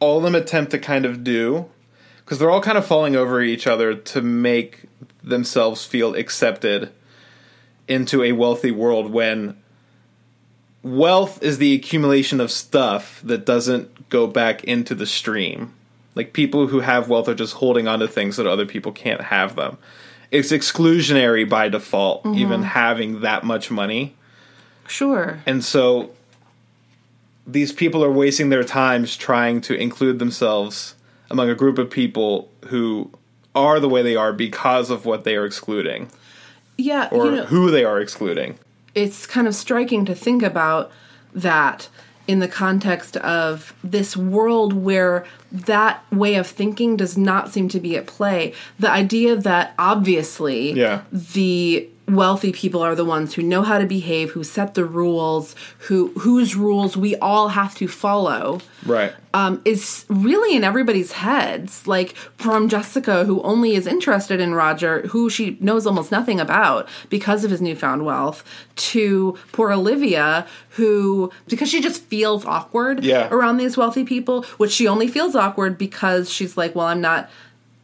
[0.00, 1.66] all of them attempt to kind of do
[2.18, 4.84] because they're all kind of falling over each other to make
[5.22, 6.90] themselves feel accepted
[7.88, 9.56] into a wealthy world when
[10.82, 15.74] wealth is the accumulation of stuff that doesn't go back into the stream.
[16.14, 19.20] Like people who have wealth are just holding on to things that other people can't
[19.20, 19.78] have them.
[20.30, 22.38] It's exclusionary by default, mm-hmm.
[22.38, 24.14] even having that much money.
[24.86, 25.40] Sure.
[25.46, 26.10] And so
[27.46, 30.94] these people are wasting their times trying to include themselves
[31.30, 33.10] among a group of people who
[33.54, 36.10] are the way they are because of what they are excluding
[36.78, 38.58] Yeah, or you know, who they are excluding.
[38.94, 40.90] it's kind of striking to think about
[41.34, 41.88] that
[42.26, 47.80] in the context of this world where that way of thinking does not seem to
[47.80, 48.52] be at play.
[48.78, 51.02] The idea that obviously Yeah.
[51.12, 55.54] the wealthy people are the ones who know how to behave, who set the rules,
[55.88, 59.12] who whose rules we all have to follow Right.
[59.34, 61.86] um, is really in everybody's heads.
[61.86, 66.88] Like from Jessica, who only is interested in Roger, who she knows almost nothing about
[67.10, 68.44] because of his newfound wealth,
[68.76, 73.28] to poor Olivia, who because she just feels awkward Yeah.
[73.30, 77.28] around these wealthy people, which she only feels awkward because she's like, well, I'm not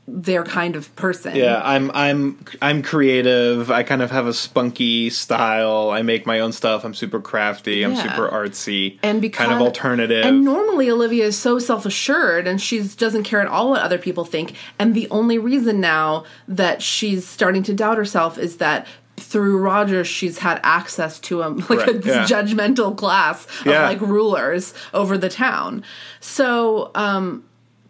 [0.06, 1.34] their kind of person.
[1.34, 3.70] Yeah, I'm I'm I'm creative.
[3.70, 5.90] I kind of have a spunky style.
[5.90, 6.84] I make my own stuff.
[6.84, 7.82] I'm super crafty.
[7.82, 8.98] I'm super artsy.
[9.02, 10.24] and because kind of alternative.
[10.26, 13.98] And normally Olivia is so self assured and she doesn't care at all what other
[13.98, 14.54] people think.
[14.78, 18.86] And the only reason now that she's starting to doubt herself is that
[19.16, 22.24] through Roger she's had access to a like a yeah.
[22.24, 23.84] judgmental class of Yeah.
[23.84, 25.82] like rulers over the town.
[26.20, 27.44] So um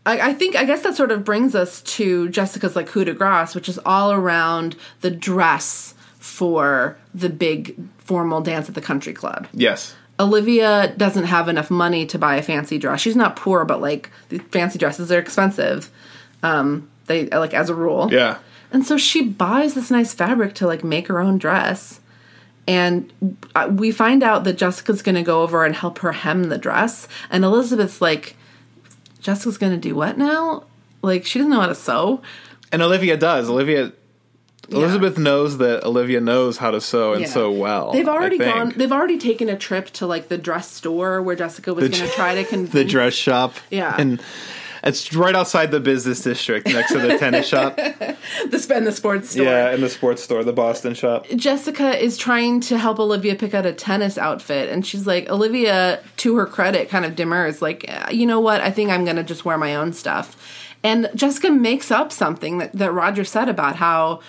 [0.07, 3.15] I, I think I guess that sort of brings us to Jessica's like coup de
[3.15, 9.13] grace, which is all around the dress for the big formal dance at the country
[9.13, 9.47] club.
[9.53, 9.95] yes.
[10.21, 13.01] Olivia doesn't have enough money to buy a fancy dress.
[13.01, 15.91] She's not poor, but like the fancy dresses are expensive.
[16.41, 18.09] Um, they like as a rule.
[18.13, 18.39] Yeah.
[18.73, 22.01] And so she buys this nice fabric to like make her own dress.
[22.69, 23.13] And
[23.57, 26.59] uh, we find out that Jessica's going to go over and help her hem the
[26.59, 27.09] dress.
[27.29, 28.37] And Elizabeth's like,
[29.25, 30.65] Jessica's going to do what now?
[31.01, 32.21] Like, she doesn't know how to sew.
[32.71, 33.49] And Olivia does.
[33.49, 33.93] Olivia
[34.71, 37.29] Elizabeth knows that Olivia knows how to sew and Yeah.
[37.29, 37.93] sew well.
[37.93, 41.75] They've already gone, they've already taken a trip to like the dress store where Jessica
[41.75, 43.55] was going to try to convince the dress shop.
[43.71, 43.95] Yeah.
[43.99, 44.23] And
[44.85, 47.77] it's right outside the business district next to the tennis shop.
[47.77, 49.45] the spend the sports store.
[49.45, 51.27] Yeah, and the sports store, the Boston shop.
[51.35, 56.01] Jessica is trying to help Olivia pick out a tennis outfit, and she's like, Olivia,
[56.19, 58.61] to her credit, kind of demurs, like, "Uh, you know what?
[58.61, 60.37] I think I'm going to just wear my own stuff.
[60.85, 64.21] And Jessica makes up something that, that Roger said about how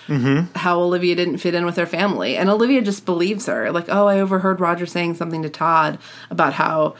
[0.55, 3.73] how Olivia didn't fit in with her family, and Olivia just believes her.
[3.73, 5.99] Like, oh, I overheard Roger saying something to Todd
[6.29, 6.95] about how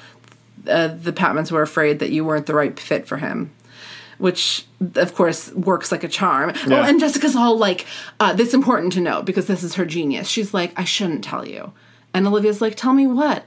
[0.68, 3.52] uh, the Patmans were afraid that you weren't the right fit for him.
[4.18, 6.54] Which, of course, works like a charm.
[6.68, 7.86] Oh, and Jessica's all like,
[8.22, 11.46] uh, "This important to know because this is her genius." She's like, "I shouldn't tell
[11.46, 11.74] you,"
[12.14, 13.44] and Olivia's like, "Tell me what."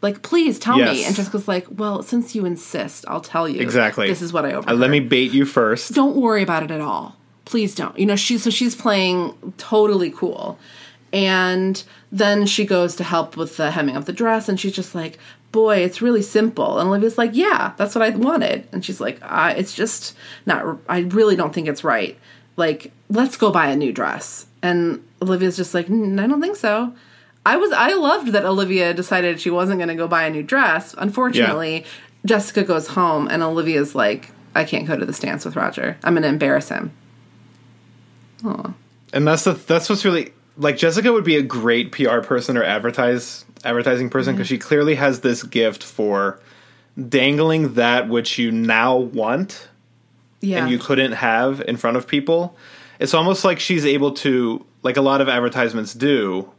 [0.00, 1.04] Like, please tell me.
[1.04, 3.60] And Jessica's like, well, since you insist, I'll tell you.
[3.60, 4.08] Exactly.
[4.08, 4.80] This is what I Uh, overheard.
[4.80, 5.92] let me bait you first.
[5.94, 7.14] Don't worry about it at all.
[7.44, 7.96] Please don't.
[7.96, 10.58] You know, she's so she's playing totally cool.
[11.12, 14.94] And then she goes to help with the hemming of the dress, and she's just
[14.94, 15.18] like,
[15.52, 19.18] "Boy, it's really simple." And Olivia's like, "Yeah, that's what I wanted." And she's like,
[19.22, 20.78] uh, "It's just not.
[20.88, 22.18] I really don't think it's right.
[22.56, 26.56] Like, let's go buy a new dress." And Olivia's just like, "Mm, "I don't think
[26.56, 26.92] so."
[27.44, 30.42] I was I loved that Olivia decided she wasn't going to go buy a new
[30.44, 30.94] dress.
[30.96, 31.84] Unfortunately,
[32.24, 35.96] Jessica goes home, and Olivia's like, "I can't go to this dance with Roger.
[36.04, 36.92] I'm going to embarrass him."
[38.44, 38.74] Oh.
[39.12, 42.62] and that's the that's what's really like Jessica would be a great PR person or
[42.62, 44.54] advertise advertising person because mm-hmm.
[44.54, 46.40] she clearly has this gift for
[47.08, 49.68] dangling that which you now want
[50.40, 52.56] Yeah, and you couldn't have in front of people.
[52.98, 56.50] It's almost like she's able to, like a lot of advertisements do.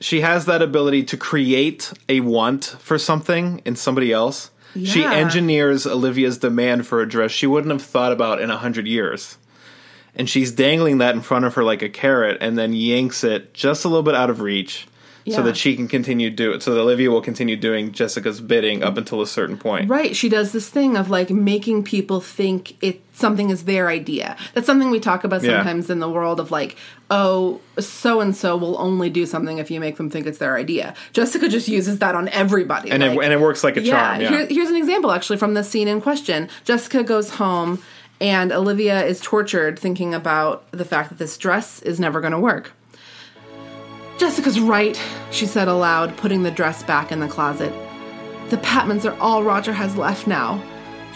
[0.00, 4.50] She has that ability to create a want for something in somebody else.
[4.82, 8.86] She engineers Olivia's demand for a dress she wouldn't have thought about in a hundred
[8.88, 9.38] years.
[10.16, 13.52] And she's dangling that in front of her like a carrot and then yanks it
[13.54, 14.86] just a little bit out of reach
[15.24, 15.36] Yeah.
[15.36, 16.62] so that she can continue do it.
[16.62, 19.88] So that Olivia will continue doing Jessica's bidding up until a certain point.
[19.88, 24.36] Right, she does this thing of like making people think it something is their idea.
[24.54, 25.56] That's something we talk about Yeah.
[25.58, 26.76] sometimes in the world of like,
[27.10, 30.56] oh, so and so will only do something if you make them think it's their
[30.56, 30.94] idea.
[31.12, 34.20] Jessica just uses that on everybody, And, like, it, and it works like a charm.
[34.20, 34.28] Yeah.
[34.28, 36.48] Here, here's an example actually from the scene in question.
[36.64, 37.82] Jessica goes home
[38.20, 42.38] and Olivia is tortured thinking about the fact that this dress is never going to
[42.38, 42.72] work.
[44.16, 45.00] Jessica's right,
[45.30, 47.72] she said aloud, putting the dress back in the closet.
[48.50, 50.62] The Patmans are all Roger has left now.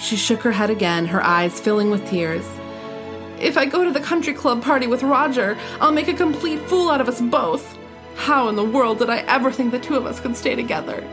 [0.00, 2.44] She shook her head again, her eyes filling with tears.
[3.40, 6.90] If I go to the country club party with Roger, I'll make a complete fool
[6.90, 7.78] out of us both.
[8.16, 11.06] How in the world did I ever think the two of us could stay together?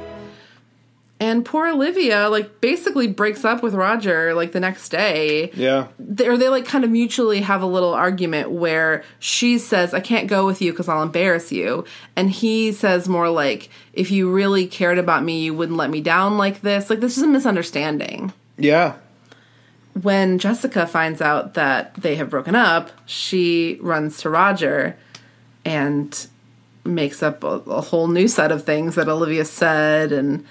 [1.18, 5.88] And poor Olivia, like, basically breaks up with Roger, like, the next day yeah.
[5.98, 10.00] they, or they like kind of mutually have a little argument where she says i
[10.00, 11.84] can't go with you because i'll embarrass you
[12.16, 16.00] and he says more like if you really cared about me you wouldn't let me
[16.02, 18.96] down like this like this is a misunderstanding Yeah.
[20.02, 24.96] when jessica finds out that they have broken up she runs to roger
[25.66, 26.28] and
[26.86, 30.46] makes up a, a whole new set of things that olivia said and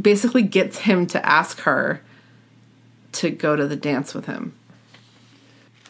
[0.00, 2.02] basically gets him to ask her
[3.12, 4.54] to go to the dance with him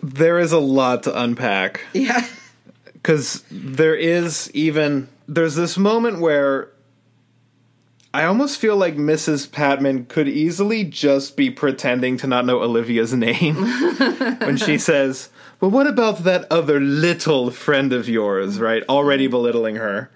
[0.02, 2.26] There is a lot to unpack yeah
[2.92, 6.70] because there is even there's this moment where
[8.16, 9.52] I almost feel like Mrs.
[9.52, 13.56] Patman could easily just be pretending to not know Olivia's name
[14.40, 15.28] when she says,
[15.60, 20.10] "Well, what about that other little friend of yours?" Right, already belittling her.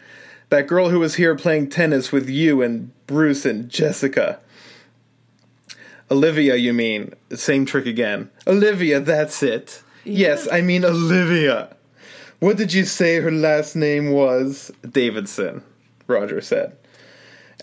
[0.50, 4.40] That girl who was here playing tennis with you and Bruce and Jessica.
[6.10, 7.14] Olivia, you mean?
[7.32, 8.30] Same trick again.
[8.48, 9.82] Olivia, that's it.
[10.04, 11.76] Yes, I mean Olivia.
[12.40, 14.72] What did you say her last name was?
[14.90, 15.62] Davidson,
[16.08, 16.76] Roger said.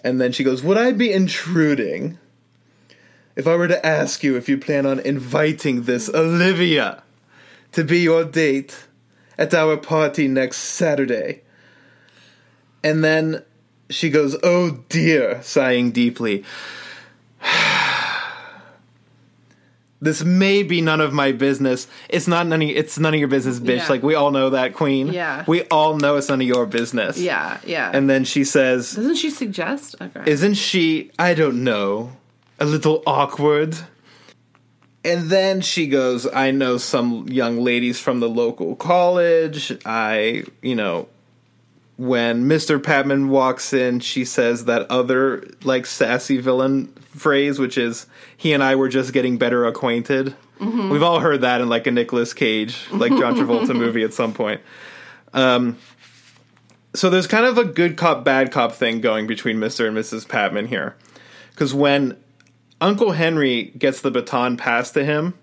[0.04, 2.18] And then she goes, Would I be intruding
[3.36, 7.04] if I were to ask you if you plan on inviting this Olivia
[7.74, 8.88] to be your date
[9.38, 11.42] at our party next Saturday?
[12.88, 13.44] And then
[13.90, 16.44] she goes, Oh dear, sighing deeply.
[20.00, 21.88] This may be none of my business.
[22.08, 23.78] It's not none of, it's none of your business, bitch.
[23.78, 23.88] Yeah.
[23.90, 25.08] Like we all know that, queen.
[25.08, 25.44] Yeah.
[25.48, 27.18] We all know it's none of your business.
[27.18, 27.90] Yeah, yeah.
[27.92, 29.96] And then she says, doesn't she suggest?
[30.00, 30.22] Okay.
[30.30, 32.12] Isn't she, I don't know,
[32.60, 33.76] a little awkward?
[35.04, 39.76] And then she goes, I know some young ladies from the local college.
[39.84, 41.08] I, you know,
[41.98, 42.82] when Mr.
[42.82, 48.64] Patman walks in, she says that other, like, sassy villain phrase, which is, he and
[48.64, 50.36] I were just getting better acquainted.
[50.92, 54.34] We've all heard that in, like, a Nicolas Cage, like, John Travolta movie at some
[54.34, 54.62] point.
[55.34, 55.78] Um,
[56.94, 59.88] so there's kind of a good cop, bad cop thing going between Mr.
[59.88, 60.28] and Mrs.
[60.28, 60.96] Patman here.
[61.52, 62.16] Because when
[62.80, 65.34] Uncle Henry gets the baton passed to him,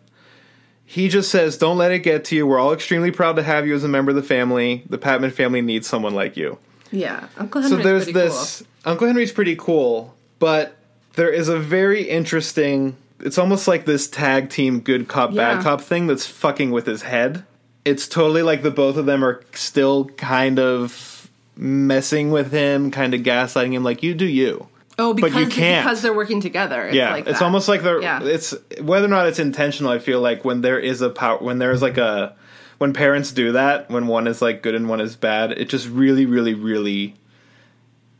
[0.86, 2.46] he just says, Don't let it get to you.
[2.46, 4.84] We're all extremely proud to have you as a member of the family.
[4.88, 6.58] The Patman family needs someone like you.
[6.90, 8.62] yeah, Uncle Henry's So there's pretty this.
[8.84, 10.76] Uncle Henry's pretty cool, but
[11.14, 12.96] there is a very interesting.
[13.20, 15.54] It's almost like this tag team good cop, Yeah.
[15.54, 17.44] bad cop thing that's fucking with his head.
[17.84, 23.14] It's totally like the both of them are still kind of messing with him, kind
[23.14, 24.68] of gaslighting him, like, you do you.
[24.98, 25.84] Oh, But because you can't.
[25.84, 26.84] because they're working together.
[26.84, 28.00] It's yeah, like it's almost like they're.
[28.00, 28.22] Yeah.
[28.22, 29.90] It's whether or not it's intentional.
[29.90, 32.36] I feel like when there is a power, when there's like a,
[32.78, 35.88] when parents do that, when one is like good and one is bad, it just
[35.88, 37.16] really, really, really.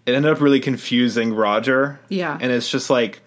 [0.07, 1.99] It ended up really confusing Roger.
[2.09, 2.37] Yeah.
[2.41, 3.21] and it's just like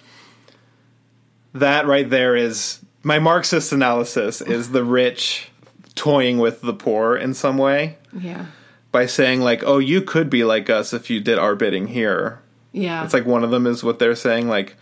[1.54, 5.50] that right there is my Marxist analysis is the rich
[5.96, 7.98] toying with the poor in some way.
[8.14, 8.46] yeah.
[8.92, 12.42] by saying like, "Oh, you could be like us if you did our bidding here."
[12.78, 13.04] Yeah.
[13.04, 14.76] It's like one of them is what they're saying like,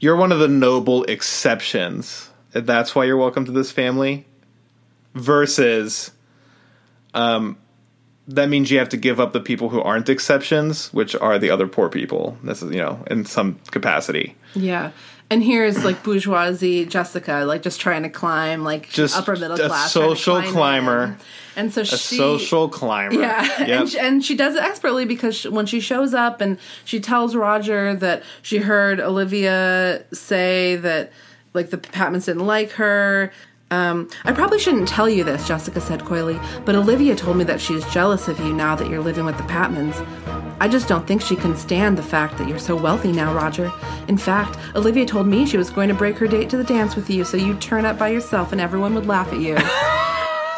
[0.00, 2.30] "You're one of the noble exceptions.
[2.52, 4.26] That's why you're welcome to this family."
[5.14, 6.10] Versus
[7.14, 7.58] um
[8.28, 11.50] that means you have to give up the people who aren't exceptions, which are the
[11.50, 12.38] other poor people.
[12.44, 14.36] This is, you know, in some capacity.
[14.54, 14.92] Yeah.
[15.32, 19.66] And here's like bourgeoisie Jessica, like just trying to climb, like Just upper middle a
[19.68, 21.04] class, social climb climber.
[21.04, 21.16] in.
[21.56, 23.14] And so A she, social climber.
[23.20, 23.68] yeah, Yep.
[23.80, 27.00] and, she, and she does it expertly because she, when she shows up and she
[27.00, 31.12] tells Roger that she heard Olivia say that
[31.54, 33.32] like the Patmans didn't like her.
[33.72, 37.58] Um, I probably shouldn't tell you this, Jessica said coyly, but Olivia told me that
[37.58, 39.96] she's jealous of you now that you're living with the Patmans.
[40.60, 43.72] I just don't think she can stand the fact that you're so wealthy now, Roger.
[44.08, 46.94] In fact, Olivia told me she was going to break her date to the dance
[46.94, 49.56] with you so you'd turn up by yourself and everyone would laugh at you.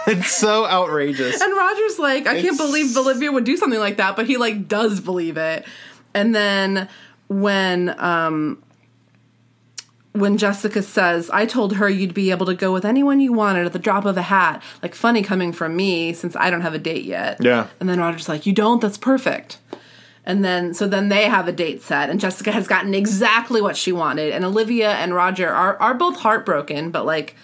[0.06, 1.40] It's so outrageous.
[1.40, 4.68] And Roger's like, I can't believe Olivia would do something like that, but he like
[4.68, 5.64] does believe it.
[6.12, 6.90] And then
[7.28, 8.62] when um
[10.14, 13.66] when Jessica says, I told her you'd be able to go with anyone you wanted
[13.66, 16.72] at the drop of a hat, like funny coming from me since I don't have
[16.72, 17.38] a date yet.
[17.40, 17.66] Yeah.
[17.80, 18.80] And then Roger's like, You don't?
[18.80, 19.58] That's perfect.
[20.24, 23.76] And then, so then they have a date set, and Jessica has gotten exactly what
[23.76, 24.32] she wanted.
[24.32, 27.34] And Olivia and Roger are, are both heartbroken, but like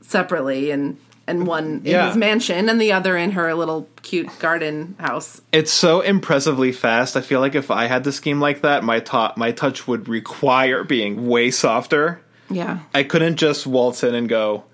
[0.00, 0.98] separately, and
[1.28, 2.08] and one in Yeah.
[2.08, 5.40] his mansion, and the other in her little cute garden house.
[5.52, 7.16] It's so impressively fast.
[7.16, 10.08] I feel like if I had the scheme like that, my to- my touch would
[10.08, 12.20] require being way softer.
[12.50, 12.78] Yeah.
[12.94, 14.64] I couldn't just waltz in and go,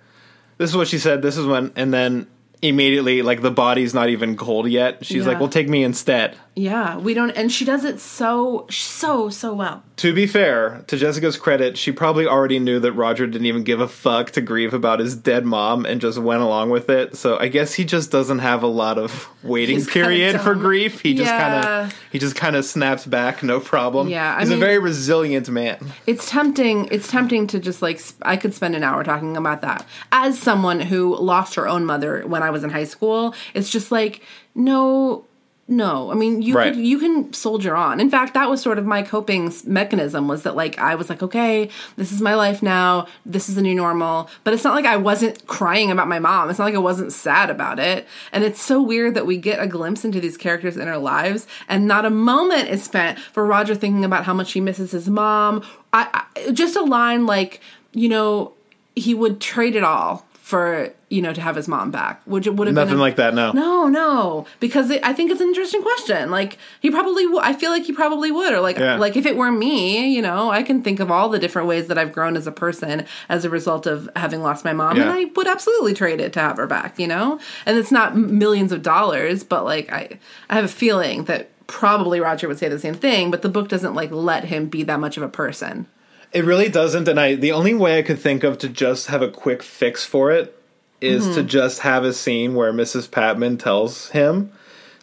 [0.58, 1.20] "This is what she said.
[1.22, 2.26] This is when," and then
[2.62, 5.04] immediately, like the body's not even cold yet.
[5.04, 5.28] She's Yeah.
[5.28, 6.98] like, "Well, take me instead." Yeah.
[6.98, 9.82] We don't, and she does it so, so, so well.
[9.96, 13.80] To be fair, to Jessica's credit, she probably already knew that Roger didn't even give
[13.80, 17.16] a fuck to grieve about his dead mom and just went along with it.
[17.16, 21.00] So I guess he just doesn't have a lot of waiting He's period for grief.
[21.00, 21.38] He just Yeah.
[21.62, 24.08] kind of he just kind of snaps back, no problem.
[24.08, 25.78] Yeah, I he's mean- a very resilient man.
[26.06, 26.88] It's tempting.
[26.90, 29.86] It's tempting to just like sp- I could spend an hour talking about that.
[30.12, 33.90] As someone who lost her own mother when I was in high school, it's just
[33.92, 34.22] like
[34.56, 35.24] no,
[35.66, 36.10] no.
[36.10, 36.74] I mean, you Right.
[36.74, 37.98] could, you can soldier on.
[38.00, 40.28] In fact, that was sort of my coping mechanism.
[40.28, 43.06] Was that like I was like, okay, this is my life now.
[43.24, 44.28] This is the new normal.
[44.44, 46.50] But it's not like I wasn't crying about my mom.
[46.50, 48.06] It's not like I wasn't sad about it.
[48.32, 51.46] And it's so weird that we get a glimpse into these characters in our lives,
[51.68, 55.08] and not a moment is spent for Roger thinking about how much he misses his
[55.08, 55.62] mom.
[55.92, 57.60] I, I just a line like,
[57.92, 58.52] you know,
[58.94, 62.20] he would trade it all for you know to have his mom back.
[62.26, 63.34] Would it would have Nothing been a- like that.
[63.34, 63.52] No.
[63.52, 66.30] no, no, because it, I think it's an interesting question.
[66.30, 68.96] Like he probably, w- I feel like he probably would, or like, Yeah.
[68.96, 71.86] like if it were me, you know, I can think of all the different ways
[71.88, 75.08] that I've grown as a person as a result of having lost my mom, and
[75.10, 77.38] I would absolutely trade it to have her back, you know.
[77.66, 80.18] And it's not millions of dollars, but like I,
[80.50, 83.68] I have a feeling that probably Roger would say the same thing, but the book
[83.68, 85.86] doesn't like let him be that much of a person.
[86.32, 89.22] It really doesn't, and I the only way I could think of to just have
[89.22, 90.58] a quick fix for it
[91.00, 91.34] is Mm-hmm.
[91.34, 93.10] to just have a scene where Mrs.
[93.10, 94.52] Patman tells him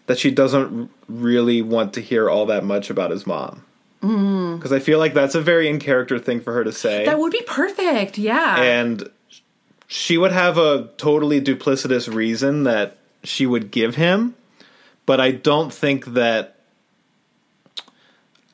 [0.07, 3.63] that she doesn't really want to hear all that much about his mom.
[4.01, 7.05] Because I feel like that's a very in character thing for her to say, Mm-hmm.
[7.05, 8.59] That would be perfect, yeah.
[8.59, 9.07] and
[9.87, 14.33] she would have a totally duplicitous reason that she would give him,
[15.05, 16.55] but I don't think that.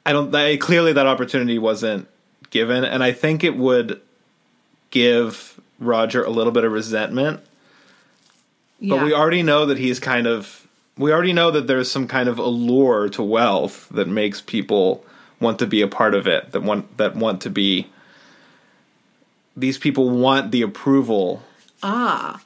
[0.05, 0.33] I don't.
[0.35, 2.07] I, clearly, that opportunity wasn't
[2.49, 4.01] given, and I think it would
[4.89, 7.41] give Roger a little bit of resentment.
[8.79, 8.95] yeah.
[8.95, 10.67] But we already know that he's kind of.
[10.97, 15.05] We already know that there's some kind of allure to wealth that makes people
[15.39, 16.51] want to be a part of it.
[16.53, 17.87] That want that want to be.
[19.55, 21.43] These people want the approval
[21.83, 22.39] Ah.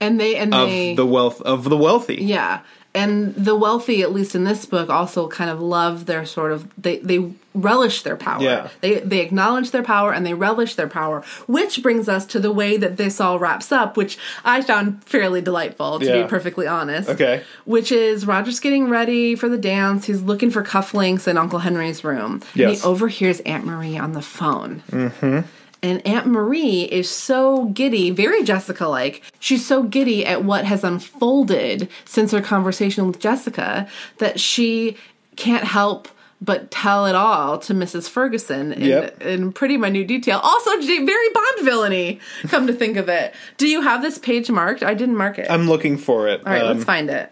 [0.00, 2.16] and they and of they the wealth of the wealthy.
[2.16, 2.60] Yeah.
[2.96, 6.68] And the wealthy, at least in this book, also kind of love their sort of
[6.80, 8.40] they they relish their power.
[8.40, 8.68] Yeah.
[8.82, 12.52] They they acknowledge their power and they relish their power, which brings us to the
[12.52, 16.22] way that this all wraps up, which I found fairly delightful, to Yeah.
[16.22, 17.08] be perfectly honest.
[17.08, 17.42] Okay.
[17.64, 20.04] Which is Roger's getting ready for the dance.
[20.06, 22.34] He's looking for cufflinks in Uncle Henry's room.
[22.34, 22.80] And Yes.
[22.82, 24.82] he overhears Aunt Marie on the phone.
[24.92, 25.40] Mm-hmm.
[25.84, 29.22] And Aunt Marie is so giddy, very Jessica like.
[29.38, 34.96] She's so giddy at what has unfolded since her conversation with Jessica that she
[35.36, 36.08] can't help
[36.40, 38.08] but tell it all to Mrs.
[38.08, 39.22] Ferguson in, Yep.
[39.22, 40.40] in pretty minute detail.
[40.42, 42.18] Also, very Bond villainy,
[42.48, 43.34] come to think of it.
[43.58, 44.82] Do you have this page marked?
[44.82, 45.50] I didn't mark it.
[45.50, 46.40] I'm looking for it.
[46.46, 47.30] all right, Um, let's find it.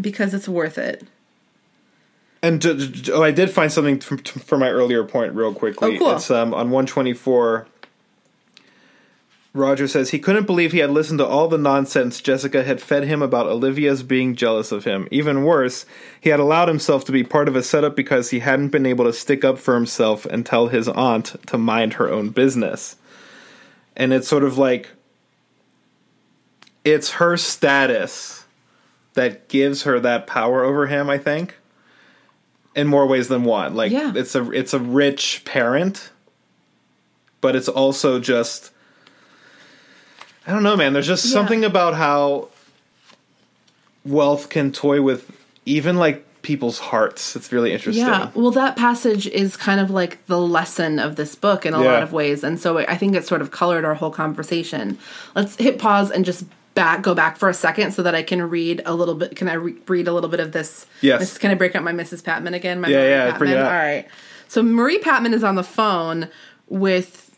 [0.00, 1.04] Because it's worth it.
[2.42, 5.96] And to, to- oh, I did find something from, for my earlier point, real quickly.
[5.96, 6.12] Oh, cool.
[6.12, 7.66] It's um, on 124.
[9.56, 13.04] Roger says he couldn't believe he had listened to all the nonsense Jessica had fed
[13.04, 15.08] him about Olivia's being jealous of him.
[15.10, 15.86] Even worse,
[16.20, 19.06] he had allowed himself to be part of a setup because he hadn't been able
[19.06, 22.96] to stick up for himself and tell his aunt to mind her own business.
[23.96, 24.90] And it's sort of like
[26.84, 28.44] it's her status
[29.14, 31.56] that gives her that power over him, I think.
[32.76, 33.74] In more ways than one.
[33.74, 34.12] Like Yeah.
[34.14, 36.10] it's a it's a rich parent,
[37.40, 38.70] but it's also just
[40.46, 40.92] I don't know, man.
[40.92, 41.32] There's just Yeah.
[41.32, 42.48] something about how
[44.04, 45.30] wealth can toy with
[45.64, 47.34] even like people's hearts.
[47.34, 48.06] It's really interesting.
[48.06, 51.82] Yeah, well, that passage is kind of like the lesson of this book in a
[51.82, 51.92] Yeah.
[51.94, 54.96] lot of ways, and so I think it sort of colored our whole conversation.
[55.34, 56.44] Let's hit pause and just
[56.76, 59.34] back go back for a second so that I can read a little bit.
[59.34, 60.86] Can I re- read a little bit of this?
[61.00, 61.18] Yes.
[61.18, 62.22] This, can I break up my Mrs.
[62.22, 62.80] Patman again?
[62.80, 63.66] My Yeah, Marie yeah, bring it Patman?
[63.66, 63.72] up.
[63.72, 64.08] All right.
[64.46, 66.28] So Marie Patman is on the phone
[66.68, 67.36] with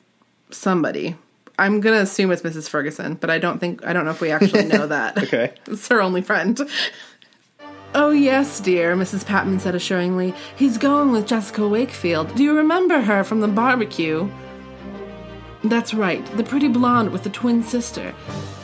[0.51, 1.17] somebody.
[1.59, 2.69] I'm gonna assume it's Mrs.
[2.69, 5.17] Ferguson, but I don't think I don't know if we actually know that.
[5.25, 5.55] Okay.
[5.67, 6.61] It's her only friend.
[7.95, 9.25] Oh, yes, dear, Mrs.
[9.25, 10.35] Patman said assuringly.
[10.57, 12.35] He's going with Jessica Wakefield.
[12.35, 14.29] Do you remember her from the barbecue?
[15.65, 18.15] That's right, the pretty blonde with the twin sister.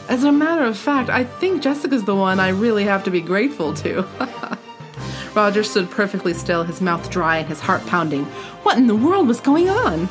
[0.09, 3.23] As a matter of fact, I think Jessica's the one I really have to be
[3.23, 4.07] grateful to.
[5.35, 8.25] Roger stood perfectly still, his mouth dry and his heart pounding.
[8.65, 10.09] What in the world was going on?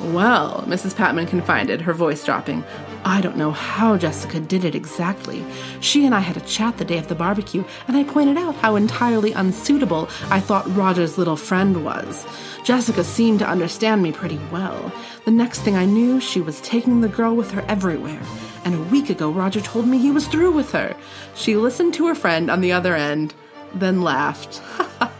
[0.00, 0.96] Well, Mrs.
[0.96, 2.64] Patman confided, her voice dropping.
[3.04, 5.44] I don't know how Jessica did it exactly.
[5.80, 8.54] She and I had a chat the day of the barbecue, and I pointed out
[8.56, 12.26] how entirely unsuitable I thought Roger's little friend was.
[12.64, 14.92] Jessica seemed to understand me pretty well.
[15.24, 18.20] The next thing I knew, she was taking the girl with her everywhere.
[18.68, 20.94] And a week ago, Roger told me he was through with her.
[21.34, 23.32] She listened to her friend on the other end,
[23.72, 24.60] then laughed.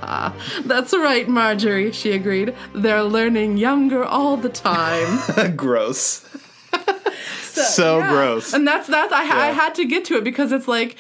[0.67, 2.55] That's right, Marjorie, she agreed.
[2.75, 5.57] They're learning younger all the time.
[5.57, 6.27] gross.
[7.43, 8.11] so Yeah.
[8.11, 8.53] gross.
[8.53, 10.97] And that's that's I, I had to get to it because it's like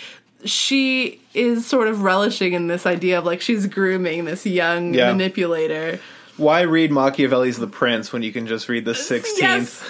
[0.47, 5.13] she is sort of relishing in this idea of like she's grooming this young Yeah.
[5.13, 6.01] manipulator.
[6.39, 9.85] Why read Machiavelli's The Prince when you can just read the 16th Yes,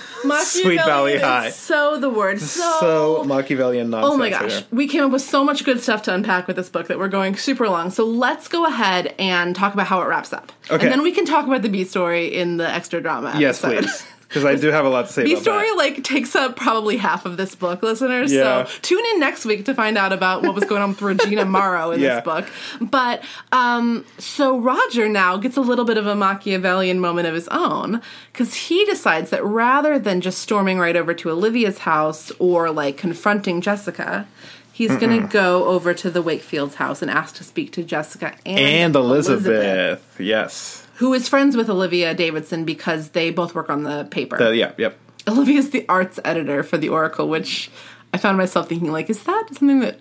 [0.44, 1.50] Sweet Valley High?
[1.50, 4.14] So the word so, So Machiavellian nonsense.
[4.14, 4.64] Oh my gosh, here.
[4.70, 7.08] we came up with so much good stuff to unpack with this book that we're
[7.08, 7.90] going super long.
[7.90, 10.52] So let's go ahead and talk about how it wraps up.
[10.70, 10.84] Okay.
[10.84, 13.34] And then we can talk about the B story in the extra drama.
[13.38, 13.84] Yes, episode.
[13.84, 14.06] please.
[14.28, 17.24] Because I do have a lot to say B story like takes up probably half
[17.24, 18.30] of this book, listeners.
[18.30, 18.66] Yeah.
[18.66, 21.46] So tune in next week to find out about what was going on with Regina
[21.46, 22.16] Morrow in Yeah.
[22.16, 22.46] this book.
[22.78, 27.48] But um, so Roger now gets a little bit of a Machiavellian moment of his
[27.48, 28.02] own
[28.32, 32.98] because he decides that rather than just storming right over to Olivia's house or like
[32.98, 34.26] confronting Jessica.
[34.70, 38.34] He's going to go over to the Wakefield's house and ask to speak to Jessica
[38.46, 40.00] and, And Elizabeth.
[40.20, 40.86] Yes.
[40.98, 44.40] Who is friends with Olivia Davidson because they both work on the paper.
[44.40, 44.96] Uh, yeah, yep.
[45.28, 47.70] Olivia's the arts editor for the Oracle, which
[48.12, 50.00] I found myself thinking, like, is that something that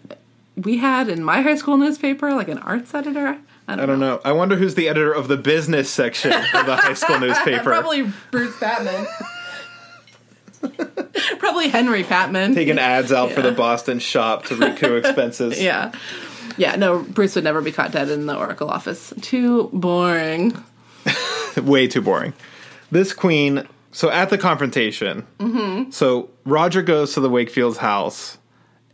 [0.56, 3.38] we had in my high school newspaper, like an arts editor?
[3.68, 4.22] I don't, I don't know.
[4.24, 7.64] I wonder who's the editor of the business section of the high school newspaper.
[7.64, 9.06] Probably Bruce Patman.
[11.40, 12.56] Probably Henry Patman.
[12.56, 15.62] Taking ads out for the Boston shop to recoup expenses.
[15.62, 15.92] yeah.
[16.58, 19.14] Yeah, no, Bruce would never be caught dead in the Oracle office.
[19.22, 20.54] Too boring.
[21.62, 22.34] Way too boring.
[22.92, 23.68] This queen.
[23.92, 25.26] So at the confrontation,
[25.92, 28.38] so Roger goes to the Wakefield's house,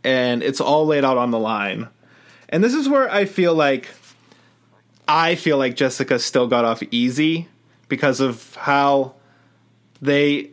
[0.02, 1.88] and it's all laid out on the line.
[2.48, 3.90] And this is where I feel like
[5.06, 7.48] I feel like Jessica still got off easy
[7.88, 9.14] because of how
[10.00, 10.50] they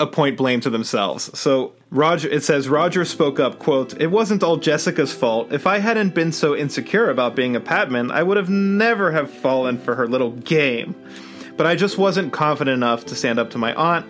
[0.00, 1.36] appoint blame to themselves.
[1.38, 5.52] So Roger it says Roger spoke up, quote, "It wasn't all Jessica's fault.
[5.52, 9.30] If I hadn't been so insecure about being a Patman, I would have never have
[9.30, 10.94] fallen for her little game.
[11.56, 14.06] But I just wasn't confident enough to stand up to my aunt."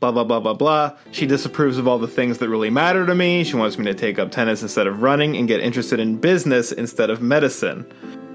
[0.00, 0.92] Blah blah blah blah blah.
[1.12, 3.44] She disapproves of all the things that really matter to me.
[3.44, 6.72] She wants me to take up tennis instead of running and get interested in business
[6.72, 7.86] instead of medicine.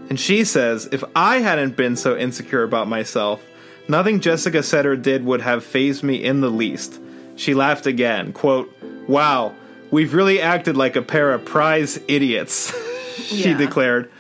[0.09, 3.43] And she says, if I hadn't been so insecure about myself,
[3.87, 6.99] nothing Jessica said or did would have fazed me in the least.
[7.35, 8.71] She laughed again, quote,
[9.07, 9.53] Wow,
[9.91, 12.73] we've really acted like a pair of prize idiots,
[13.15, 13.57] she Yeah.
[13.57, 14.11] declared.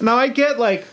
[0.00, 0.86] Now I get like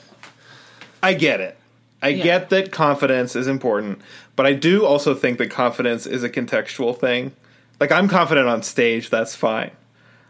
[1.01, 1.57] I get it.
[2.01, 2.23] I Yeah.
[2.23, 4.01] get that confidence is important,
[4.35, 7.31] but I do also think that confidence is a contextual thing.
[7.79, 9.71] Like I'm confident on stage, that's fine.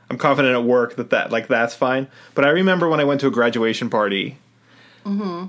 [0.10, 2.08] I'm confident at work that that like that's fine.
[2.36, 4.38] But I remember when I went to a graduation party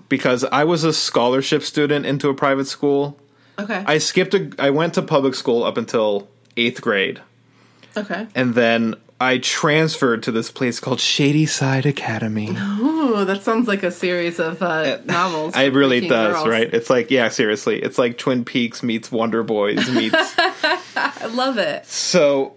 [0.08, 3.18] because I was a scholarship student into a private school.
[3.58, 3.82] Okay.
[3.86, 7.20] I skipped a I went to public school up until 8th grade
[7.96, 8.26] okay.
[8.34, 12.50] and then I transferred to this place called Shady Side Academy.
[12.50, 15.56] Ooh, that sounds like a series of uh, novels.
[15.56, 16.48] It really does, girls.
[16.48, 16.72] right?
[16.72, 17.82] It's like, yeah, seriously.
[17.82, 21.84] It's like Twin Peaks meets Wonder Boys meets I love it.
[21.86, 22.54] So,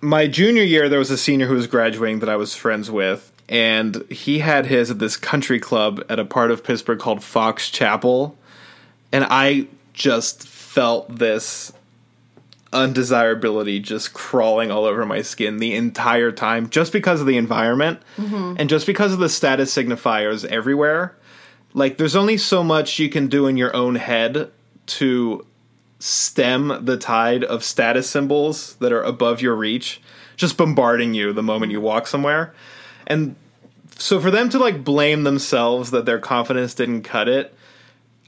[0.00, 3.32] my junior year, there was a senior who was graduating that I was friends with,
[3.50, 7.68] and he had his at this country club at a part of Pittsburgh called Fox
[7.68, 8.38] Chapel,
[9.10, 11.72] and I just felt this
[12.72, 18.00] undesirability just crawling all over my skin the entire time just because of the environment
[18.16, 18.54] mm-hmm.
[18.56, 21.16] and just because of the status signifiers everywhere.
[21.74, 24.52] Like there's only so much you can do in your own head
[24.86, 25.44] to
[25.98, 30.00] stem the tide of status symbols that are above your reach
[30.36, 32.54] just bombarding you the moment you walk somewhere
[33.10, 33.36] and
[33.98, 37.54] so for them to like blame themselves that their confidence didn't cut it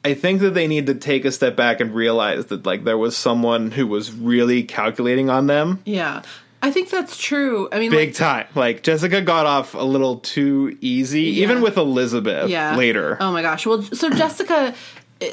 [0.04, 2.98] I think that they need to take a step back and realize that like there
[2.98, 6.22] was someone who was really calculating on them Yeah.
[6.64, 7.68] I think that's true.
[7.72, 8.46] I mean, big like, time.
[8.54, 12.76] Like Jessica got off a little too easy, even with Elizabeth yeah.
[12.76, 13.16] later.
[13.20, 13.66] Oh my gosh.
[13.66, 14.72] Well, so Jessica,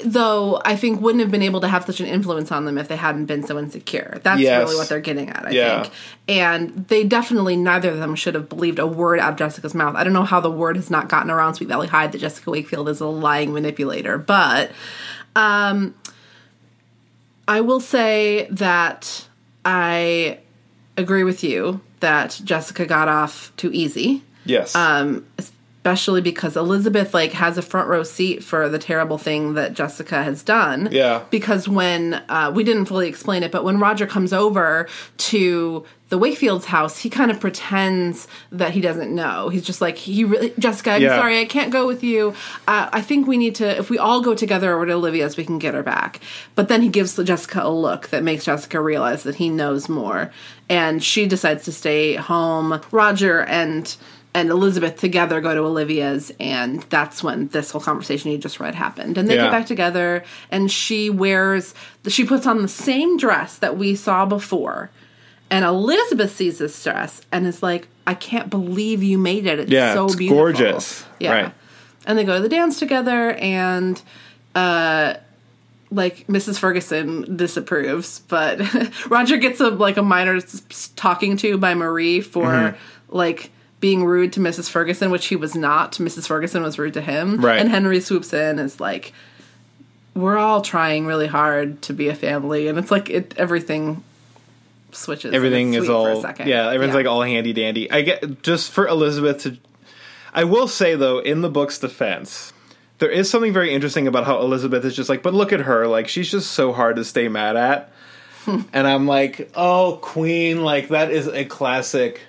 [0.04, 2.88] though, I think wouldn't have been able to have such an influence on them if
[2.88, 4.20] they hadn't been so insecure.
[4.24, 4.64] That's Yes.
[4.64, 5.82] really what they're getting at, I Yeah.
[5.84, 5.94] think.
[6.28, 9.96] And they definitely, neither of them should have believed a word out of Jessica's mouth.
[9.96, 12.50] I don't know how the word has not gotten around Sweet Valley High that Jessica
[12.52, 14.72] Wakefield is a lying manipulator, but
[15.36, 15.94] um,
[17.48, 19.26] I will say that
[19.66, 20.40] I
[20.98, 24.76] agree with you that Jessica got off too easy yes.
[24.76, 25.26] um,
[25.90, 30.24] especially because Elizabeth like has a front row seat for the terrible thing that Jessica
[30.24, 30.88] has done.
[30.92, 31.24] Yeah.
[31.32, 34.88] Because when uh, we didn't fully explain it, but when Roger comes over
[35.18, 39.50] to the Wakefield's house, he kind of pretends that he doesn't know.
[39.50, 41.18] He's just like, he really, Jessica, I'm Yeah.
[41.18, 42.36] sorry, I can't go with you.
[42.68, 45.46] Uh, I think we need to, if we all go together over to Olivia's, we
[45.46, 46.20] can get her back.
[46.54, 50.32] But then he gives Jessica a look that makes Jessica realize that he knows more.
[50.68, 52.80] And she decides to stay home.
[52.92, 53.96] Roger and
[54.34, 58.76] and Elizabeth together go to Olivia's, and that's when this whole conversation you just read
[58.76, 59.18] happened.
[59.18, 59.44] And they Yeah.
[59.46, 61.74] get back together, and she wears,
[62.08, 64.92] she puts on the same dress that we saw before.
[65.50, 69.60] And Elizabeth sees this dress and is like, I can't believe you made it.
[69.60, 70.44] It's Yeah, so it's beautiful.
[70.44, 71.06] gorgeous.
[71.20, 71.32] Yeah.
[71.34, 71.54] Right.
[72.06, 74.00] And they go to the dance together, and
[74.54, 75.16] uh,
[75.92, 76.60] like Mrs.
[76.60, 78.62] Ferguson disapproves, but
[79.10, 80.40] Roger gets a like a minor
[80.96, 82.78] talking to by Marie for Mm-hmm.
[83.16, 83.50] like
[83.80, 84.70] being rude to Mrs.
[84.70, 85.94] Ferguson, which he was not.
[85.94, 86.28] Mrs.
[86.28, 87.60] Ferguson was rude to him, Right.
[87.60, 89.14] And Henry swoops in and is like,
[90.16, 94.04] "We're all trying really hard to be a family," and it's like it everything
[94.92, 95.34] switches.
[95.34, 96.48] everything is sweet for a all second.
[96.48, 99.56] yeah everyone's like all handy dandy i get just for elizabeth to
[100.34, 102.52] i will say though in the book's defense
[102.98, 105.86] there is something very interesting about how elizabeth is just like but look at her
[105.86, 107.92] like she's just so hard to stay mad at
[108.48, 112.22] and i'm like oh queen like that is a classic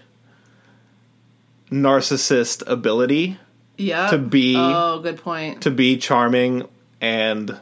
[1.70, 3.38] narcissist ability
[3.76, 5.62] yeah to be- Oh, good point.
[5.62, 6.68] to be charming
[7.00, 7.58] and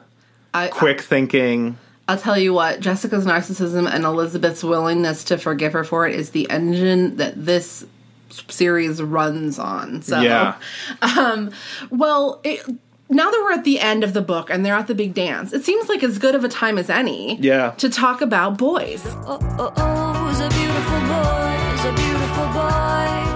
[0.54, 1.76] I, quick thinking
[2.10, 6.30] I'll tell you what, Jessica's narcissism and Elizabeth's willingness to forgive her for it is
[6.30, 7.84] the engine that this
[8.30, 10.00] series runs on.
[10.02, 10.56] So, yeah
[11.02, 11.50] um
[11.90, 12.60] well, it,
[13.10, 15.52] now that we're at the end of the book and they're at the big dance,
[15.52, 17.70] it seems like as good of a time as any Yeah.
[17.72, 19.02] to talk about boys.
[19.06, 23.27] Oh, oh, oh, the beautiful boys, the beautiful boys.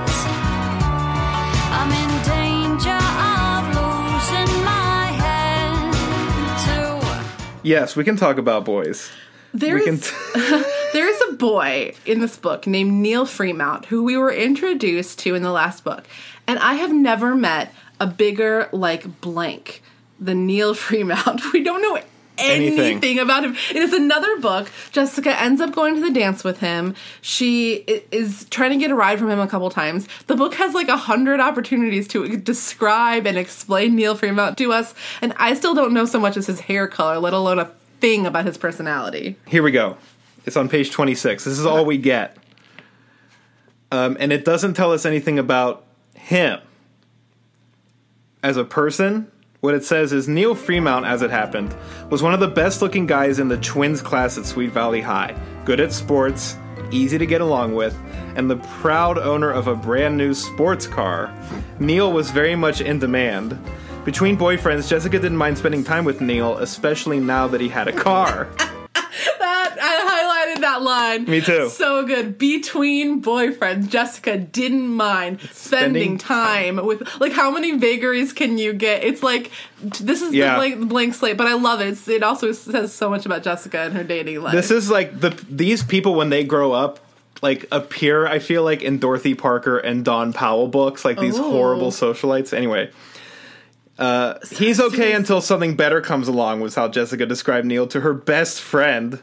[7.62, 9.10] Yes we can talk about boys
[9.54, 15.18] There's t- there's a boy in this book named Neil Fremont who we were introduced
[15.20, 16.04] to in the last book.
[16.46, 19.82] And I have never met a bigger, like, blank
[20.18, 21.52] than Neil Fremont.
[21.52, 22.00] We don't know
[22.44, 23.18] anything, Anything.
[23.18, 23.56] about him.
[23.70, 24.70] It is another book.
[24.90, 26.94] Jessica ends up going to the dance with him.
[27.20, 30.08] She is trying to get a ride from him a couple times.
[30.26, 34.94] The book has like a hundred opportunities to describe and explain Neil Fremont to us,
[35.20, 37.70] and I still don't know so much as his hair color, let alone a
[38.00, 39.36] thing about his personality.
[39.46, 39.96] Here we go.
[40.44, 41.44] It's on page 26.
[41.44, 42.36] This is all we get.
[43.92, 45.84] Um, and it doesn't tell us anything about
[46.14, 46.58] him.
[48.42, 49.30] As a person,
[49.62, 51.72] what it says is Neil Fremont, as it happened,
[52.10, 55.36] was one of the best looking guys in the twins class at Sweet Valley High.
[55.64, 56.56] Good at sports,
[56.90, 57.96] easy to get along with,
[58.34, 61.32] and the proud owner of a brand new sports car.
[61.78, 63.56] Neil was very much in demand.
[64.04, 67.92] Between boyfriends, Jessica didn't mind spending time with Neil, especially now that he had a
[67.92, 68.48] car.
[70.62, 71.24] That I highlighted that line.
[71.26, 71.68] Me too.
[71.68, 72.38] So good.
[72.38, 78.72] Between boyfriends, Jessica didn't mind spending, Spending time, with like how many vagaries can you
[78.72, 79.04] get?
[79.04, 79.50] It's like
[79.82, 80.54] this is Yeah.
[80.54, 81.88] the blank, blank slate, but I love it.
[81.88, 84.54] It's, it also says so much about Jessica and her dating life.
[84.54, 87.00] This is like the these people when they grow up
[87.42, 91.42] like appear I feel like in Dorothy Parker and Dawn Powell books like these Ooh.
[91.42, 92.52] horrible socialites.
[92.52, 92.90] Anyway,
[93.98, 98.14] uh, he's okay until something better comes along was how Jessica described Neil to her
[98.14, 99.20] best friend.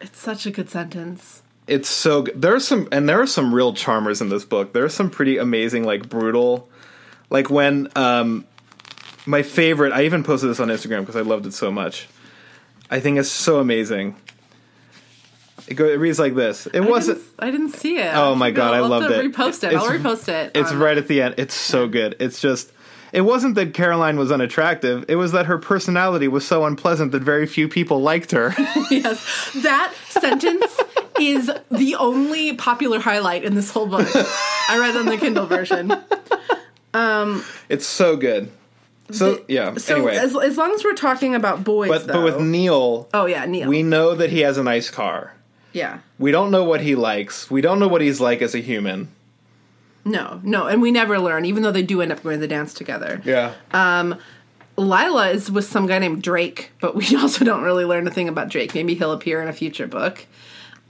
[0.00, 1.42] It's such a good sentence.
[1.66, 2.40] It's so good.
[2.40, 4.72] There are some, and there are some real charmers in this book.
[4.72, 6.68] There are some pretty amazing, like brutal,
[7.30, 8.46] like when um,
[9.26, 9.92] my favorite.
[9.92, 12.08] I even posted this on Instagram because I loved it so much.
[12.90, 14.14] I think it's so amazing.
[15.66, 16.66] It, go, it reads like this.
[16.68, 17.18] It I wasn't.
[17.18, 18.14] didn't, I didn't see it.
[18.14, 19.32] Oh my God, I I'll have loved it.
[19.32, 19.74] Repost it.
[19.74, 20.52] I'll It's- repost it.
[20.54, 21.34] It's on- right at the end.
[21.38, 22.14] It's so good.
[22.20, 22.70] It's just.
[23.12, 25.04] It wasn't that Caroline was unattractive.
[25.08, 28.54] It was that her personality was so unpleasant that very few people liked her.
[28.90, 30.76] yes, that sentence
[31.20, 34.08] is the only popular highlight in this whole book.
[34.68, 35.92] I read on the Kindle version.
[36.92, 38.50] Um, it's so good.
[39.10, 39.74] So yeah.
[39.76, 43.08] So anyway, as, as long as we're talking about boys, but though, but with Neil,
[43.14, 43.68] oh yeah, Neil.
[43.68, 45.34] we know that he has a nice car.
[45.72, 47.50] yeah, We don't know what he likes.
[47.50, 49.08] We don't know what he's like as a human.
[50.06, 52.48] No, no, and we never learn, even though they do end up going to the
[52.48, 53.20] dance together.
[53.24, 53.52] Yeah.
[54.78, 58.28] Lila is with some guy named Drake, but we also don't really learn a thing
[58.28, 58.74] about Drake.
[58.74, 60.26] Maybe he'll appear in a future book.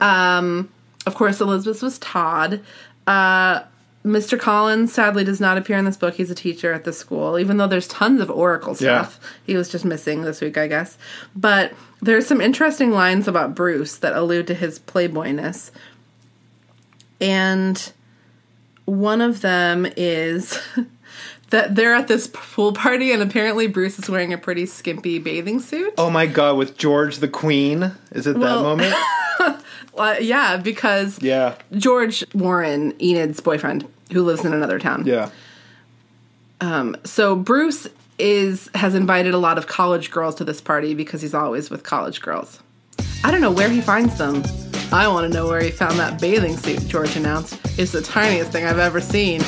[0.01, 0.69] Um,
[1.05, 2.61] of course, Elizabeth was Todd.
[3.05, 3.61] Uh,
[4.05, 4.39] Mr.
[4.39, 6.15] Collins sadly does not appear in this book.
[6.15, 9.03] He's a teacher at the school, even though there's tons of Oracle Yeah.
[9.05, 9.19] stuff.
[9.45, 10.97] He was just missing this week, I guess.
[11.35, 15.71] But there's some interesting lines about Bruce that allude to his playboyness.
[17.19, 17.91] And
[18.87, 20.59] one of them is
[21.51, 25.59] that they're at this pool party, and apparently Bruce is wearing a pretty skimpy bathing
[25.59, 25.93] suit.
[25.99, 27.91] oh my god, with George the Queen.
[28.11, 28.95] Is it that moment?
[29.97, 31.55] Uh, yeah, because Yeah.
[31.71, 33.83] George Warren, Enid's boyfriend,
[34.13, 35.03] who lives in another town.
[35.07, 35.29] Yeah.
[36.61, 37.87] Um, So Bruce
[38.19, 41.81] is has invited a lot of college girls to this party because he's always with
[41.81, 42.59] college girls.
[43.23, 44.43] I don't know where he finds them.
[44.91, 47.59] I want to know where he found that bathing suit, George announced.
[47.77, 49.41] It's the tiniest thing I've ever seen.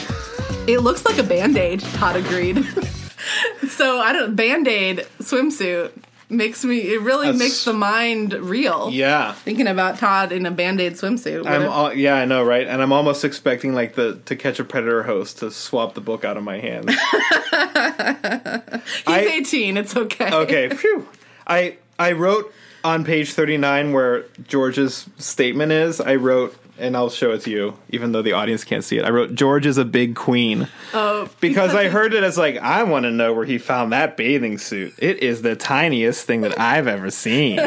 [0.67, 2.57] It looks like a band-aid, Todd agreed.
[3.69, 5.91] so I don't band-aid swimsuit
[6.31, 8.89] makes me it really That's- makes the mind real.
[8.91, 9.33] Yeah.
[9.33, 11.47] Thinking about Todd in a band-aid swimsuit.
[11.47, 12.67] I'm if- all, yeah, I know, right?
[12.67, 16.23] And I'm almost expecting like the to catch a predator host to swap the book
[16.25, 16.89] out of my hand.
[16.91, 16.99] He's
[19.07, 20.31] I- 18, it's okay.
[20.31, 21.07] okay, phew.
[21.47, 22.53] I I wrote
[22.83, 25.99] on page 39 where George's statement is.
[26.01, 29.05] I wrote and I'll show it to you even though the audience can't see it.
[29.05, 30.67] I wrote George is a big queen.
[30.93, 34.15] Oh, Because I heard it as like, I want to know where he found that
[34.17, 34.93] bathing suit.
[34.97, 37.59] It is the tiniest thing that I've ever seen.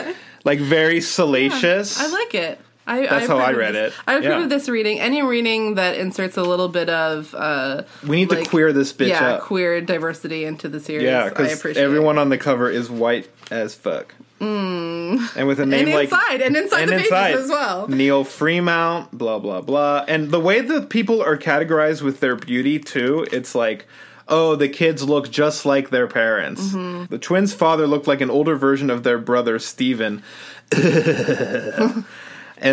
[0.44, 1.98] like very salacious.
[2.00, 2.60] I like it.
[2.86, 3.92] I, That's I how I read this.
[3.92, 3.98] it.
[4.06, 4.42] I approve Yeah.
[4.44, 4.98] of this reading.
[4.98, 8.94] Any reading that inserts a little bit of uh, we need like- to queer this
[8.94, 9.40] bitch yeah, up.
[9.42, 11.04] queer diversity into the series.
[11.04, 14.14] yeah, I because everyone on the cover is white as fuck.
[14.40, 17.88] And with a name and like inside and inside and the inside as well.
[17.88, 20.04] Neil Fremount, blah blah blah.
[20.08, 23.86] And the way that people are categorized with their beauty too, it's like,
[24.28, 26.68] oh, the kids look just like their parents.
[26.68, 27.06] Mm-hmm.
[27.06, 30.22] The twins' father looked like an older version of their brother Steven.
[30.72, 32.04] and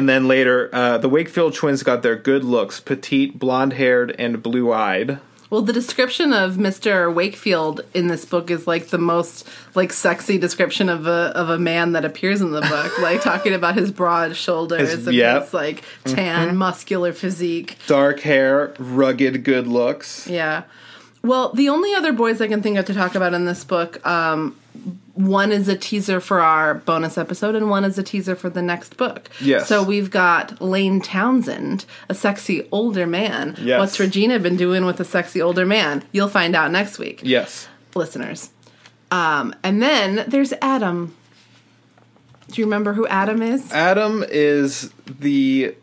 [0.10, 5.20] then later, uh, the Wakefield twins got their good looks: petite, blonde-haired, and blue-eyed.
[5.56, 7.14] Well, the description of Mr.
[7.14, 11.58] Wakefield in this book is like the most like sexy description of a of a
[11.58, 13.00] man that appears in the book.
[13.02, 15.44] like talking about his broad shoulders His- and yep.
[15.44, 17.78] his like tan, muscular physique.
[17.88, 20.28] Dark hair, rugged good looks.
[20.28, 20.64] Yeah.
[21.24, 24.06] Well, the only other boys I can think of to talk about in this book,
[24.06, 24.58] um,
[25.16, 28.62] one is a teaser for our bonus episode, and one is a teaser for the
[28.62, 29.30] next book.
[29.42, 29.68] Yes.
[29.68, 33.56] So we've got Lane Townsend, a sexy older man.
[33.60, 33.80] Yes.
[33.80, 36.04] What's Regina been doing with a sexy older man?
[36.12, 37.68] You'll find out next week, Yes.
[37.96, 38.52] listeners.
[39.12, 41.16] Um, and then there's Adam.
[42.52, 43.72] Do you remember who Adam is?
[43.72, 45.76] Adam is the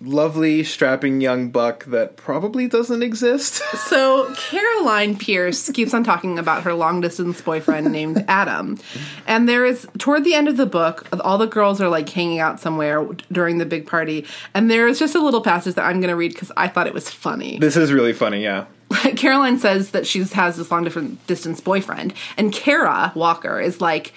[0.00, 3.62] lovely, strapping young buck that probably doesn't exist.
[3.86, 8.78] So Caroline Pearce keeps on talking about her long distance boyfriend named Adam.
[9.26, 12.40] And there is toward the end of the book, all the girls are like hanging
[12.40, 16.00] out somewhere during the big party, and there is just a little passage that I'm
[16.00, 17.58] going to read cuz I thought it was funny.
[17.58, 18.64] this is really funny, yeah.
[19.16, 24.12] Caroline says that she has this long distance boyfriend, and Cara Walker is like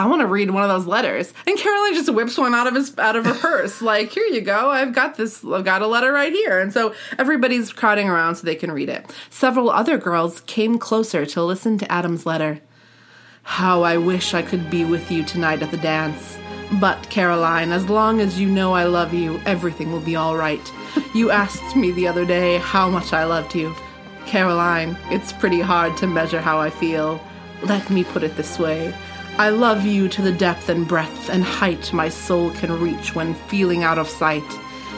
[0.00, 1.34] I want to read one of those letters.
[1.46, 3.82] And Caroline just whips one out of his out of her purse.
[3.90, 4.70] Like, here you go.
[4.70, 6.60] I've got this I've got a letter right here.
[6.60, 9.04] And so everybody's crowding around so they can read it.
[9.28, 12.60] Several other girls came closer to listen to Adam's letter.
[13.42, 16.38] How I wish I could be with you tonight at the dance.
[16.80, 20.72] But, Caroline, as long as you know I love you, everything will be all right.
[21.14, 23.74] You asked me the other day how much I loved you.
[24.24, 27.20] Caroline, it's pretty hard to measure how I feel.
[27.64, 28.94] Let me put it this way
[29.40, 33.32] I love you to the depth and breadth and height my soul can reach when
[33.48, 34.44] feeling out of sight.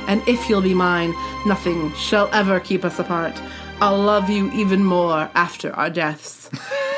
[0.08, 1.14] And if you'll be mine,
[1.46, 3.40] nothing shall ever keep us apart.
[3.80, 6.50] I'll love you even more after our deaths.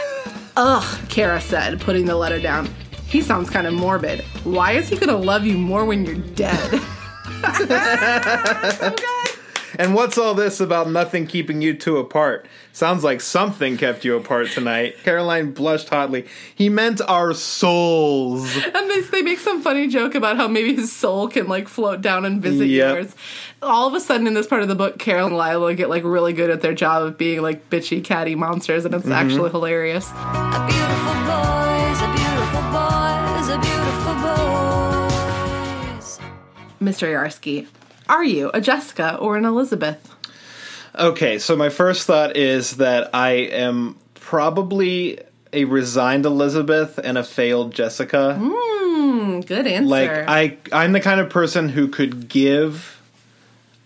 [0.57, 2.66] Ugh, Cara said, putting the letter down.
[3.09, 4.22] He sounds kind of morbid.
[4.45, 6.80] Why is he gonna love you more when you're dead?
[9.07, 9.24] Oh
[9.79, 12.47] And what's all this about nothing keeping you two apart?
[12.72, 14.97] Sounds like something kept you apart tonight.
[15.05, 16.27] Caroline blushed hotly.
[16.55, 18.55] He meant our souls.
[18.75, 22.01] And they, they make some funny joke about how maybe his soul can like float
[22.01, 22.95] down and visit Yep.
[22.95, 23.14] yours.
[23.62, 26.03] All of a sudden, in this part of the book, Carol and Lila get like
[26.05, 29.12] really good at their job of being like bitchy, catty monsters, and it's mm-hmm.
[29.12, 30.11] actually hilarious.
[30.11, 36.18] A beautiful boys, a beautiful boys, a beautiful boys.
[36.83, 37.09] Mr.
[37.09, 37.66] Yarsky,
[38.09, 40.15] are you a Jessica or an Elizabeth?
[40.97, 45.21] Okay, so my first thought is that I am probably
[45.53, 48.37] a resigned Elizabeth and a failed Jessica.
[48.41, 49.89] Hmm, good answer.
[49.89, 53.01] Like I I'm the kind of person who could give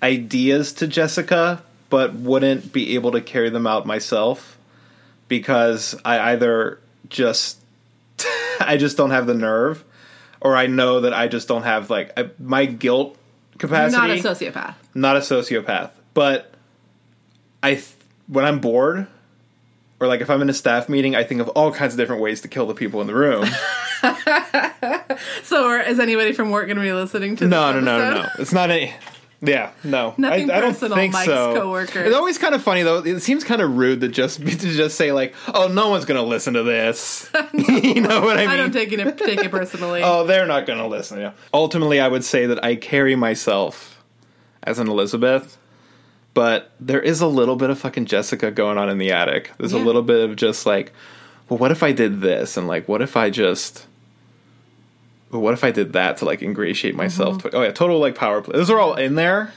[0.02, 4.58] ideas to Jessica but wouldn't be able to carry them out myself
[5.28, 7.58] because I either just
[8.60, 9.84] I just don't have the nerve
[10.40, 13.17] or I know that I just don't have like I, my guilt
[13.58, 14.74] capacity not a sociopath.
[14.94, 16.52] not a sociopath, but
[17.62, 17.86] I th-
[18.26, 19.06] when I'm bored
[20.00, 22.22] or like if I'm in a staff meeting, I think of all kinds of different
[22.22, 23.44] ways to kill the people in the room.
[25.42, 28.10] So, or is anybody from work going to be listening to no, this no, no,
[28.10, 28.28] no, no.
[28.38, 28.94] It's not any.
[29.40, 30.14] Yeah, no.
[30.16, 31.54] Nothing I, I don't personal, think Mike's so.
[31.54, 32.08] coworkers.
[32.08, 32.98] It's always kind of funny though.
[32.98, 36.24] It seems kind of rude to just to just say like, "Oh, no one's gonna
[36.24, 38.48] listen to this." you know what I mean?
[38.48, 40.02] I don't take it take it personally.
[40.02, 41.20] oh, they're not gonna listen.
[41.20, 41.32] Yeah.
[41.54, 44.02] Ultimately, I would say that I carry myself
[44.64, 45.56] as an Elizabeth,
[46.34, 49.52] but there is a little bit of fucking Jessica going on in the attic.
[49.58, 50.92] There's a little bit of just like,
[51.48, 53.86] well, what if I did this, and like, what if I just.
[55.30, 57.38] What if I did that to like ingratiate myself?
[57.38, 57.48] Mm-hmm.
[57.50, 58.56] To, oh yeah, total like power play.
[58.56, 59.52] Those are all in there,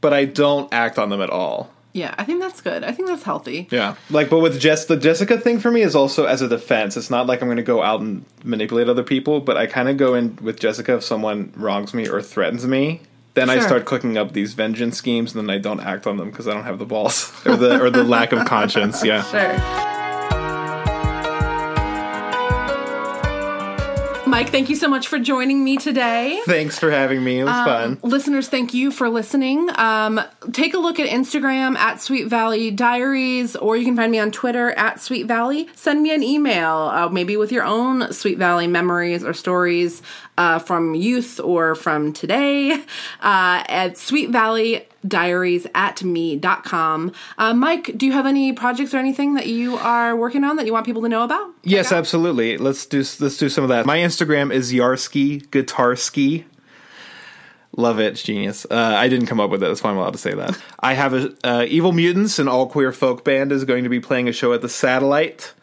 [0.00, 1.70] but I don't act on them at all.
[1.92, 2.84] Yeah, I think that's good.
[2.84, 3.66] I think that's healthy.
[3.70, 6.96] Yeah, like, but with Jess, the Jessica thing for me is also as a defense.
[6.96, 9.88] It's not like I'm going to go out and manipulate other people, but I kind
[9.88, 13.00] of go in with Jessica if someone wrongs me or threatens me.
[13.34, 16.30] Then I start cooking up these vengeance schemes, and then I don't act on them
[16.30, 19.04] because I don't have the balls or the or the lack of conscience.
[19.04, 19.22] Yeah.
[19.22, 19.99] Sure.
[24.30, 26.40] Mike, thank you so much for joining me today.
[26.46, 27.40] Thanks for having me.
[27.40, 27.98] It was fun.
[28.04, 29.68] Listeners, thank you for listening.
[29.74, 30.20] Um,
[30.52, 34.30] take a look at Instagram at Sweet Valley Diaries, or you can find me on
[34.30, 35.68] Twitter at Sweet Valley.
[35.74, 40.00] Send me an email, uh, maybe with your own Sweet Valley memories or stories
[40.38, 42.70] uh, from youth or from today
[43.20, 47.12] uh, at Sweet Valley diaries at me.com.
[47.38, 50.66] Uh, Mike, do you have any projects or anything that you are working on that
[50.66, 51.50] you want people to know about?
[51.62, 52.58] Yes, absolutely.
[52.58, 53.86] Let's do let's do some of that.
[53.86, 56.44] My Instagram is Yarsky Guitarski.
[57.76, 58.66] Love it, genius.
[58.68, 59.66] Uh, I didn't come up with it.
[59.66, 60.60] That's why I'm allowed to say that.
[60.80, 64.00] I have a uh, Evil Mutants, an all queer folk band, is going to be
[64.00, 65.54] playing a show at the Satellite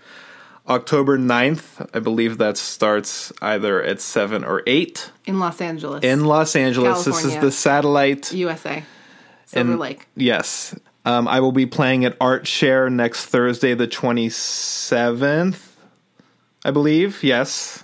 [0.67, 1.89] October 9th.
[1.93, 7.05] I believe that starts either at seven or eight In Los Angeles, in Los Angeles.
[7.05, 8.31] This is the Satellite.
[8.33, 8.83] USA,
[9.47, 10.07] Silver And- Lake.
[10.15, 10.75] Yes.
[11.05, 15.59] Um, I will be playing at Art Share next Thursday, the 27th,
[16.65, 17.23] I believe.
[17.23, 17.83] Yes.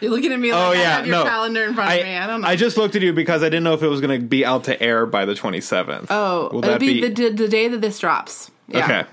[0.00, 0.96] You're looking at me like Oh, I yeah.
[0.96, 1.24] have your no.
[1.24, 2.16] calendar in front of me.
[2.16, 2.48] I don't know.
[2.48, 4.44] I just looked at you because I didn't know if it was going to be
[4.44, 6.06] out to air by the 27th.
[6.10, 8.50] Oh, Will it'll that be, be, the, the day that this drops.
[8.68, 8.84] Yeah.
[8.84, 9.04] Okay.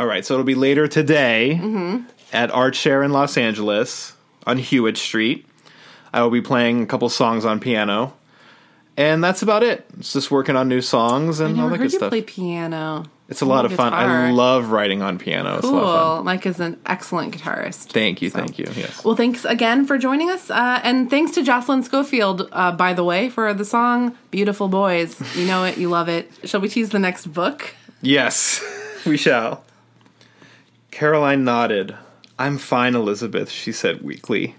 [0.00, 0.24] All right.
[0.24, 1.60] So it'll be later today
[2.32, 4.14] at Art Share in Los Angeles
[4.46, 5.44] on Hewitt Street.
[6.14, 8.14] I will be playing a couple songs on piano.
[9.00, 9.86] And that's about it.
[9.98, 12.10] It's just working on new songs I and all that heard good you stuff.
[12.10, 13.04] play piano.
[13.30, 13.94] It's a lot of fun.
[13.94, 14.32] I guitar.
[14.32, 15.56] love writing on piano.
[15.56, 16.16] It's a lot of fun.
[16.16, 16.24] Cool.
[16.24, 17.92] Mike is an excellent guitarist.
[17.92, 18.66] Thank you, So- thank you.
[18.76, 19.04] Yes.
[19.04, 20.50] Well, thanks again for joining us.
[20.50, 25.16] Uh, and thanks to Jocelyn Schofield, uh, by the way, for the song Beautiful Boys.
[25.36, 26.30] You know it, you love it.
[26.44, 27.74] Shall we tease the next book?
[28.02, 28.60] Yes,
[29.06, 29.64] we shall.
[30.90, 31.96] Caroline nodded.
[32.38, 34.56] I'm fine, Elizabeth, she said weakly.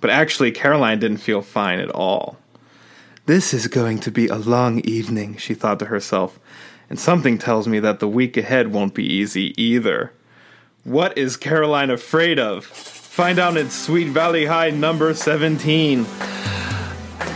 [0.00, 2.36] But actually, Caroline didn't feel fine at all.
[3.26, 6.38] This is going to be a long evening, she thought to herself,
[6.88, 10.12] and something tells me that the week ahead won't be easy either.
[10.84, 12.64] What is Caroline afraid of?
[12.64, 16.04] Find out in Sweet Valley High number 17.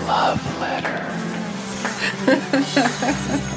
[0.06, 1.06] Love letter.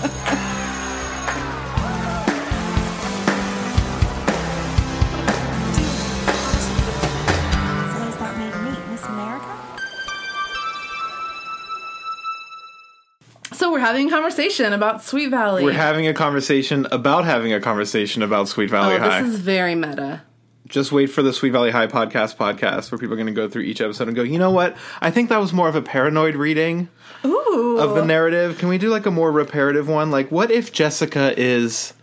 [13.74, 15.64] we're having a conversation about Sweet Valley.
[15.64, 19.24] We're having a conversation about having a conversation about Sweet Valley oh, High.
[19.24, 20.22] this is very meta.
[20.68, 23.50] Just wait for the Sweet Valley High podcast podcast where people are going to go
[23.50, 24.78] through each episode and go, you know what?
[25.02, 26.88] I think that was more of a paranoid reading
[27.26, 27.78] Ooh.
[27.80, 28.60] of the narrative.
[28.60, 30.12] Can we do like a more reparative one?
[30.12, 31.94] Like, what if Jessica is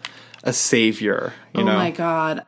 [0.42, 1.32] a savior?
[1.54, 1.76] You oh know?
[1.76, 2.44] my god.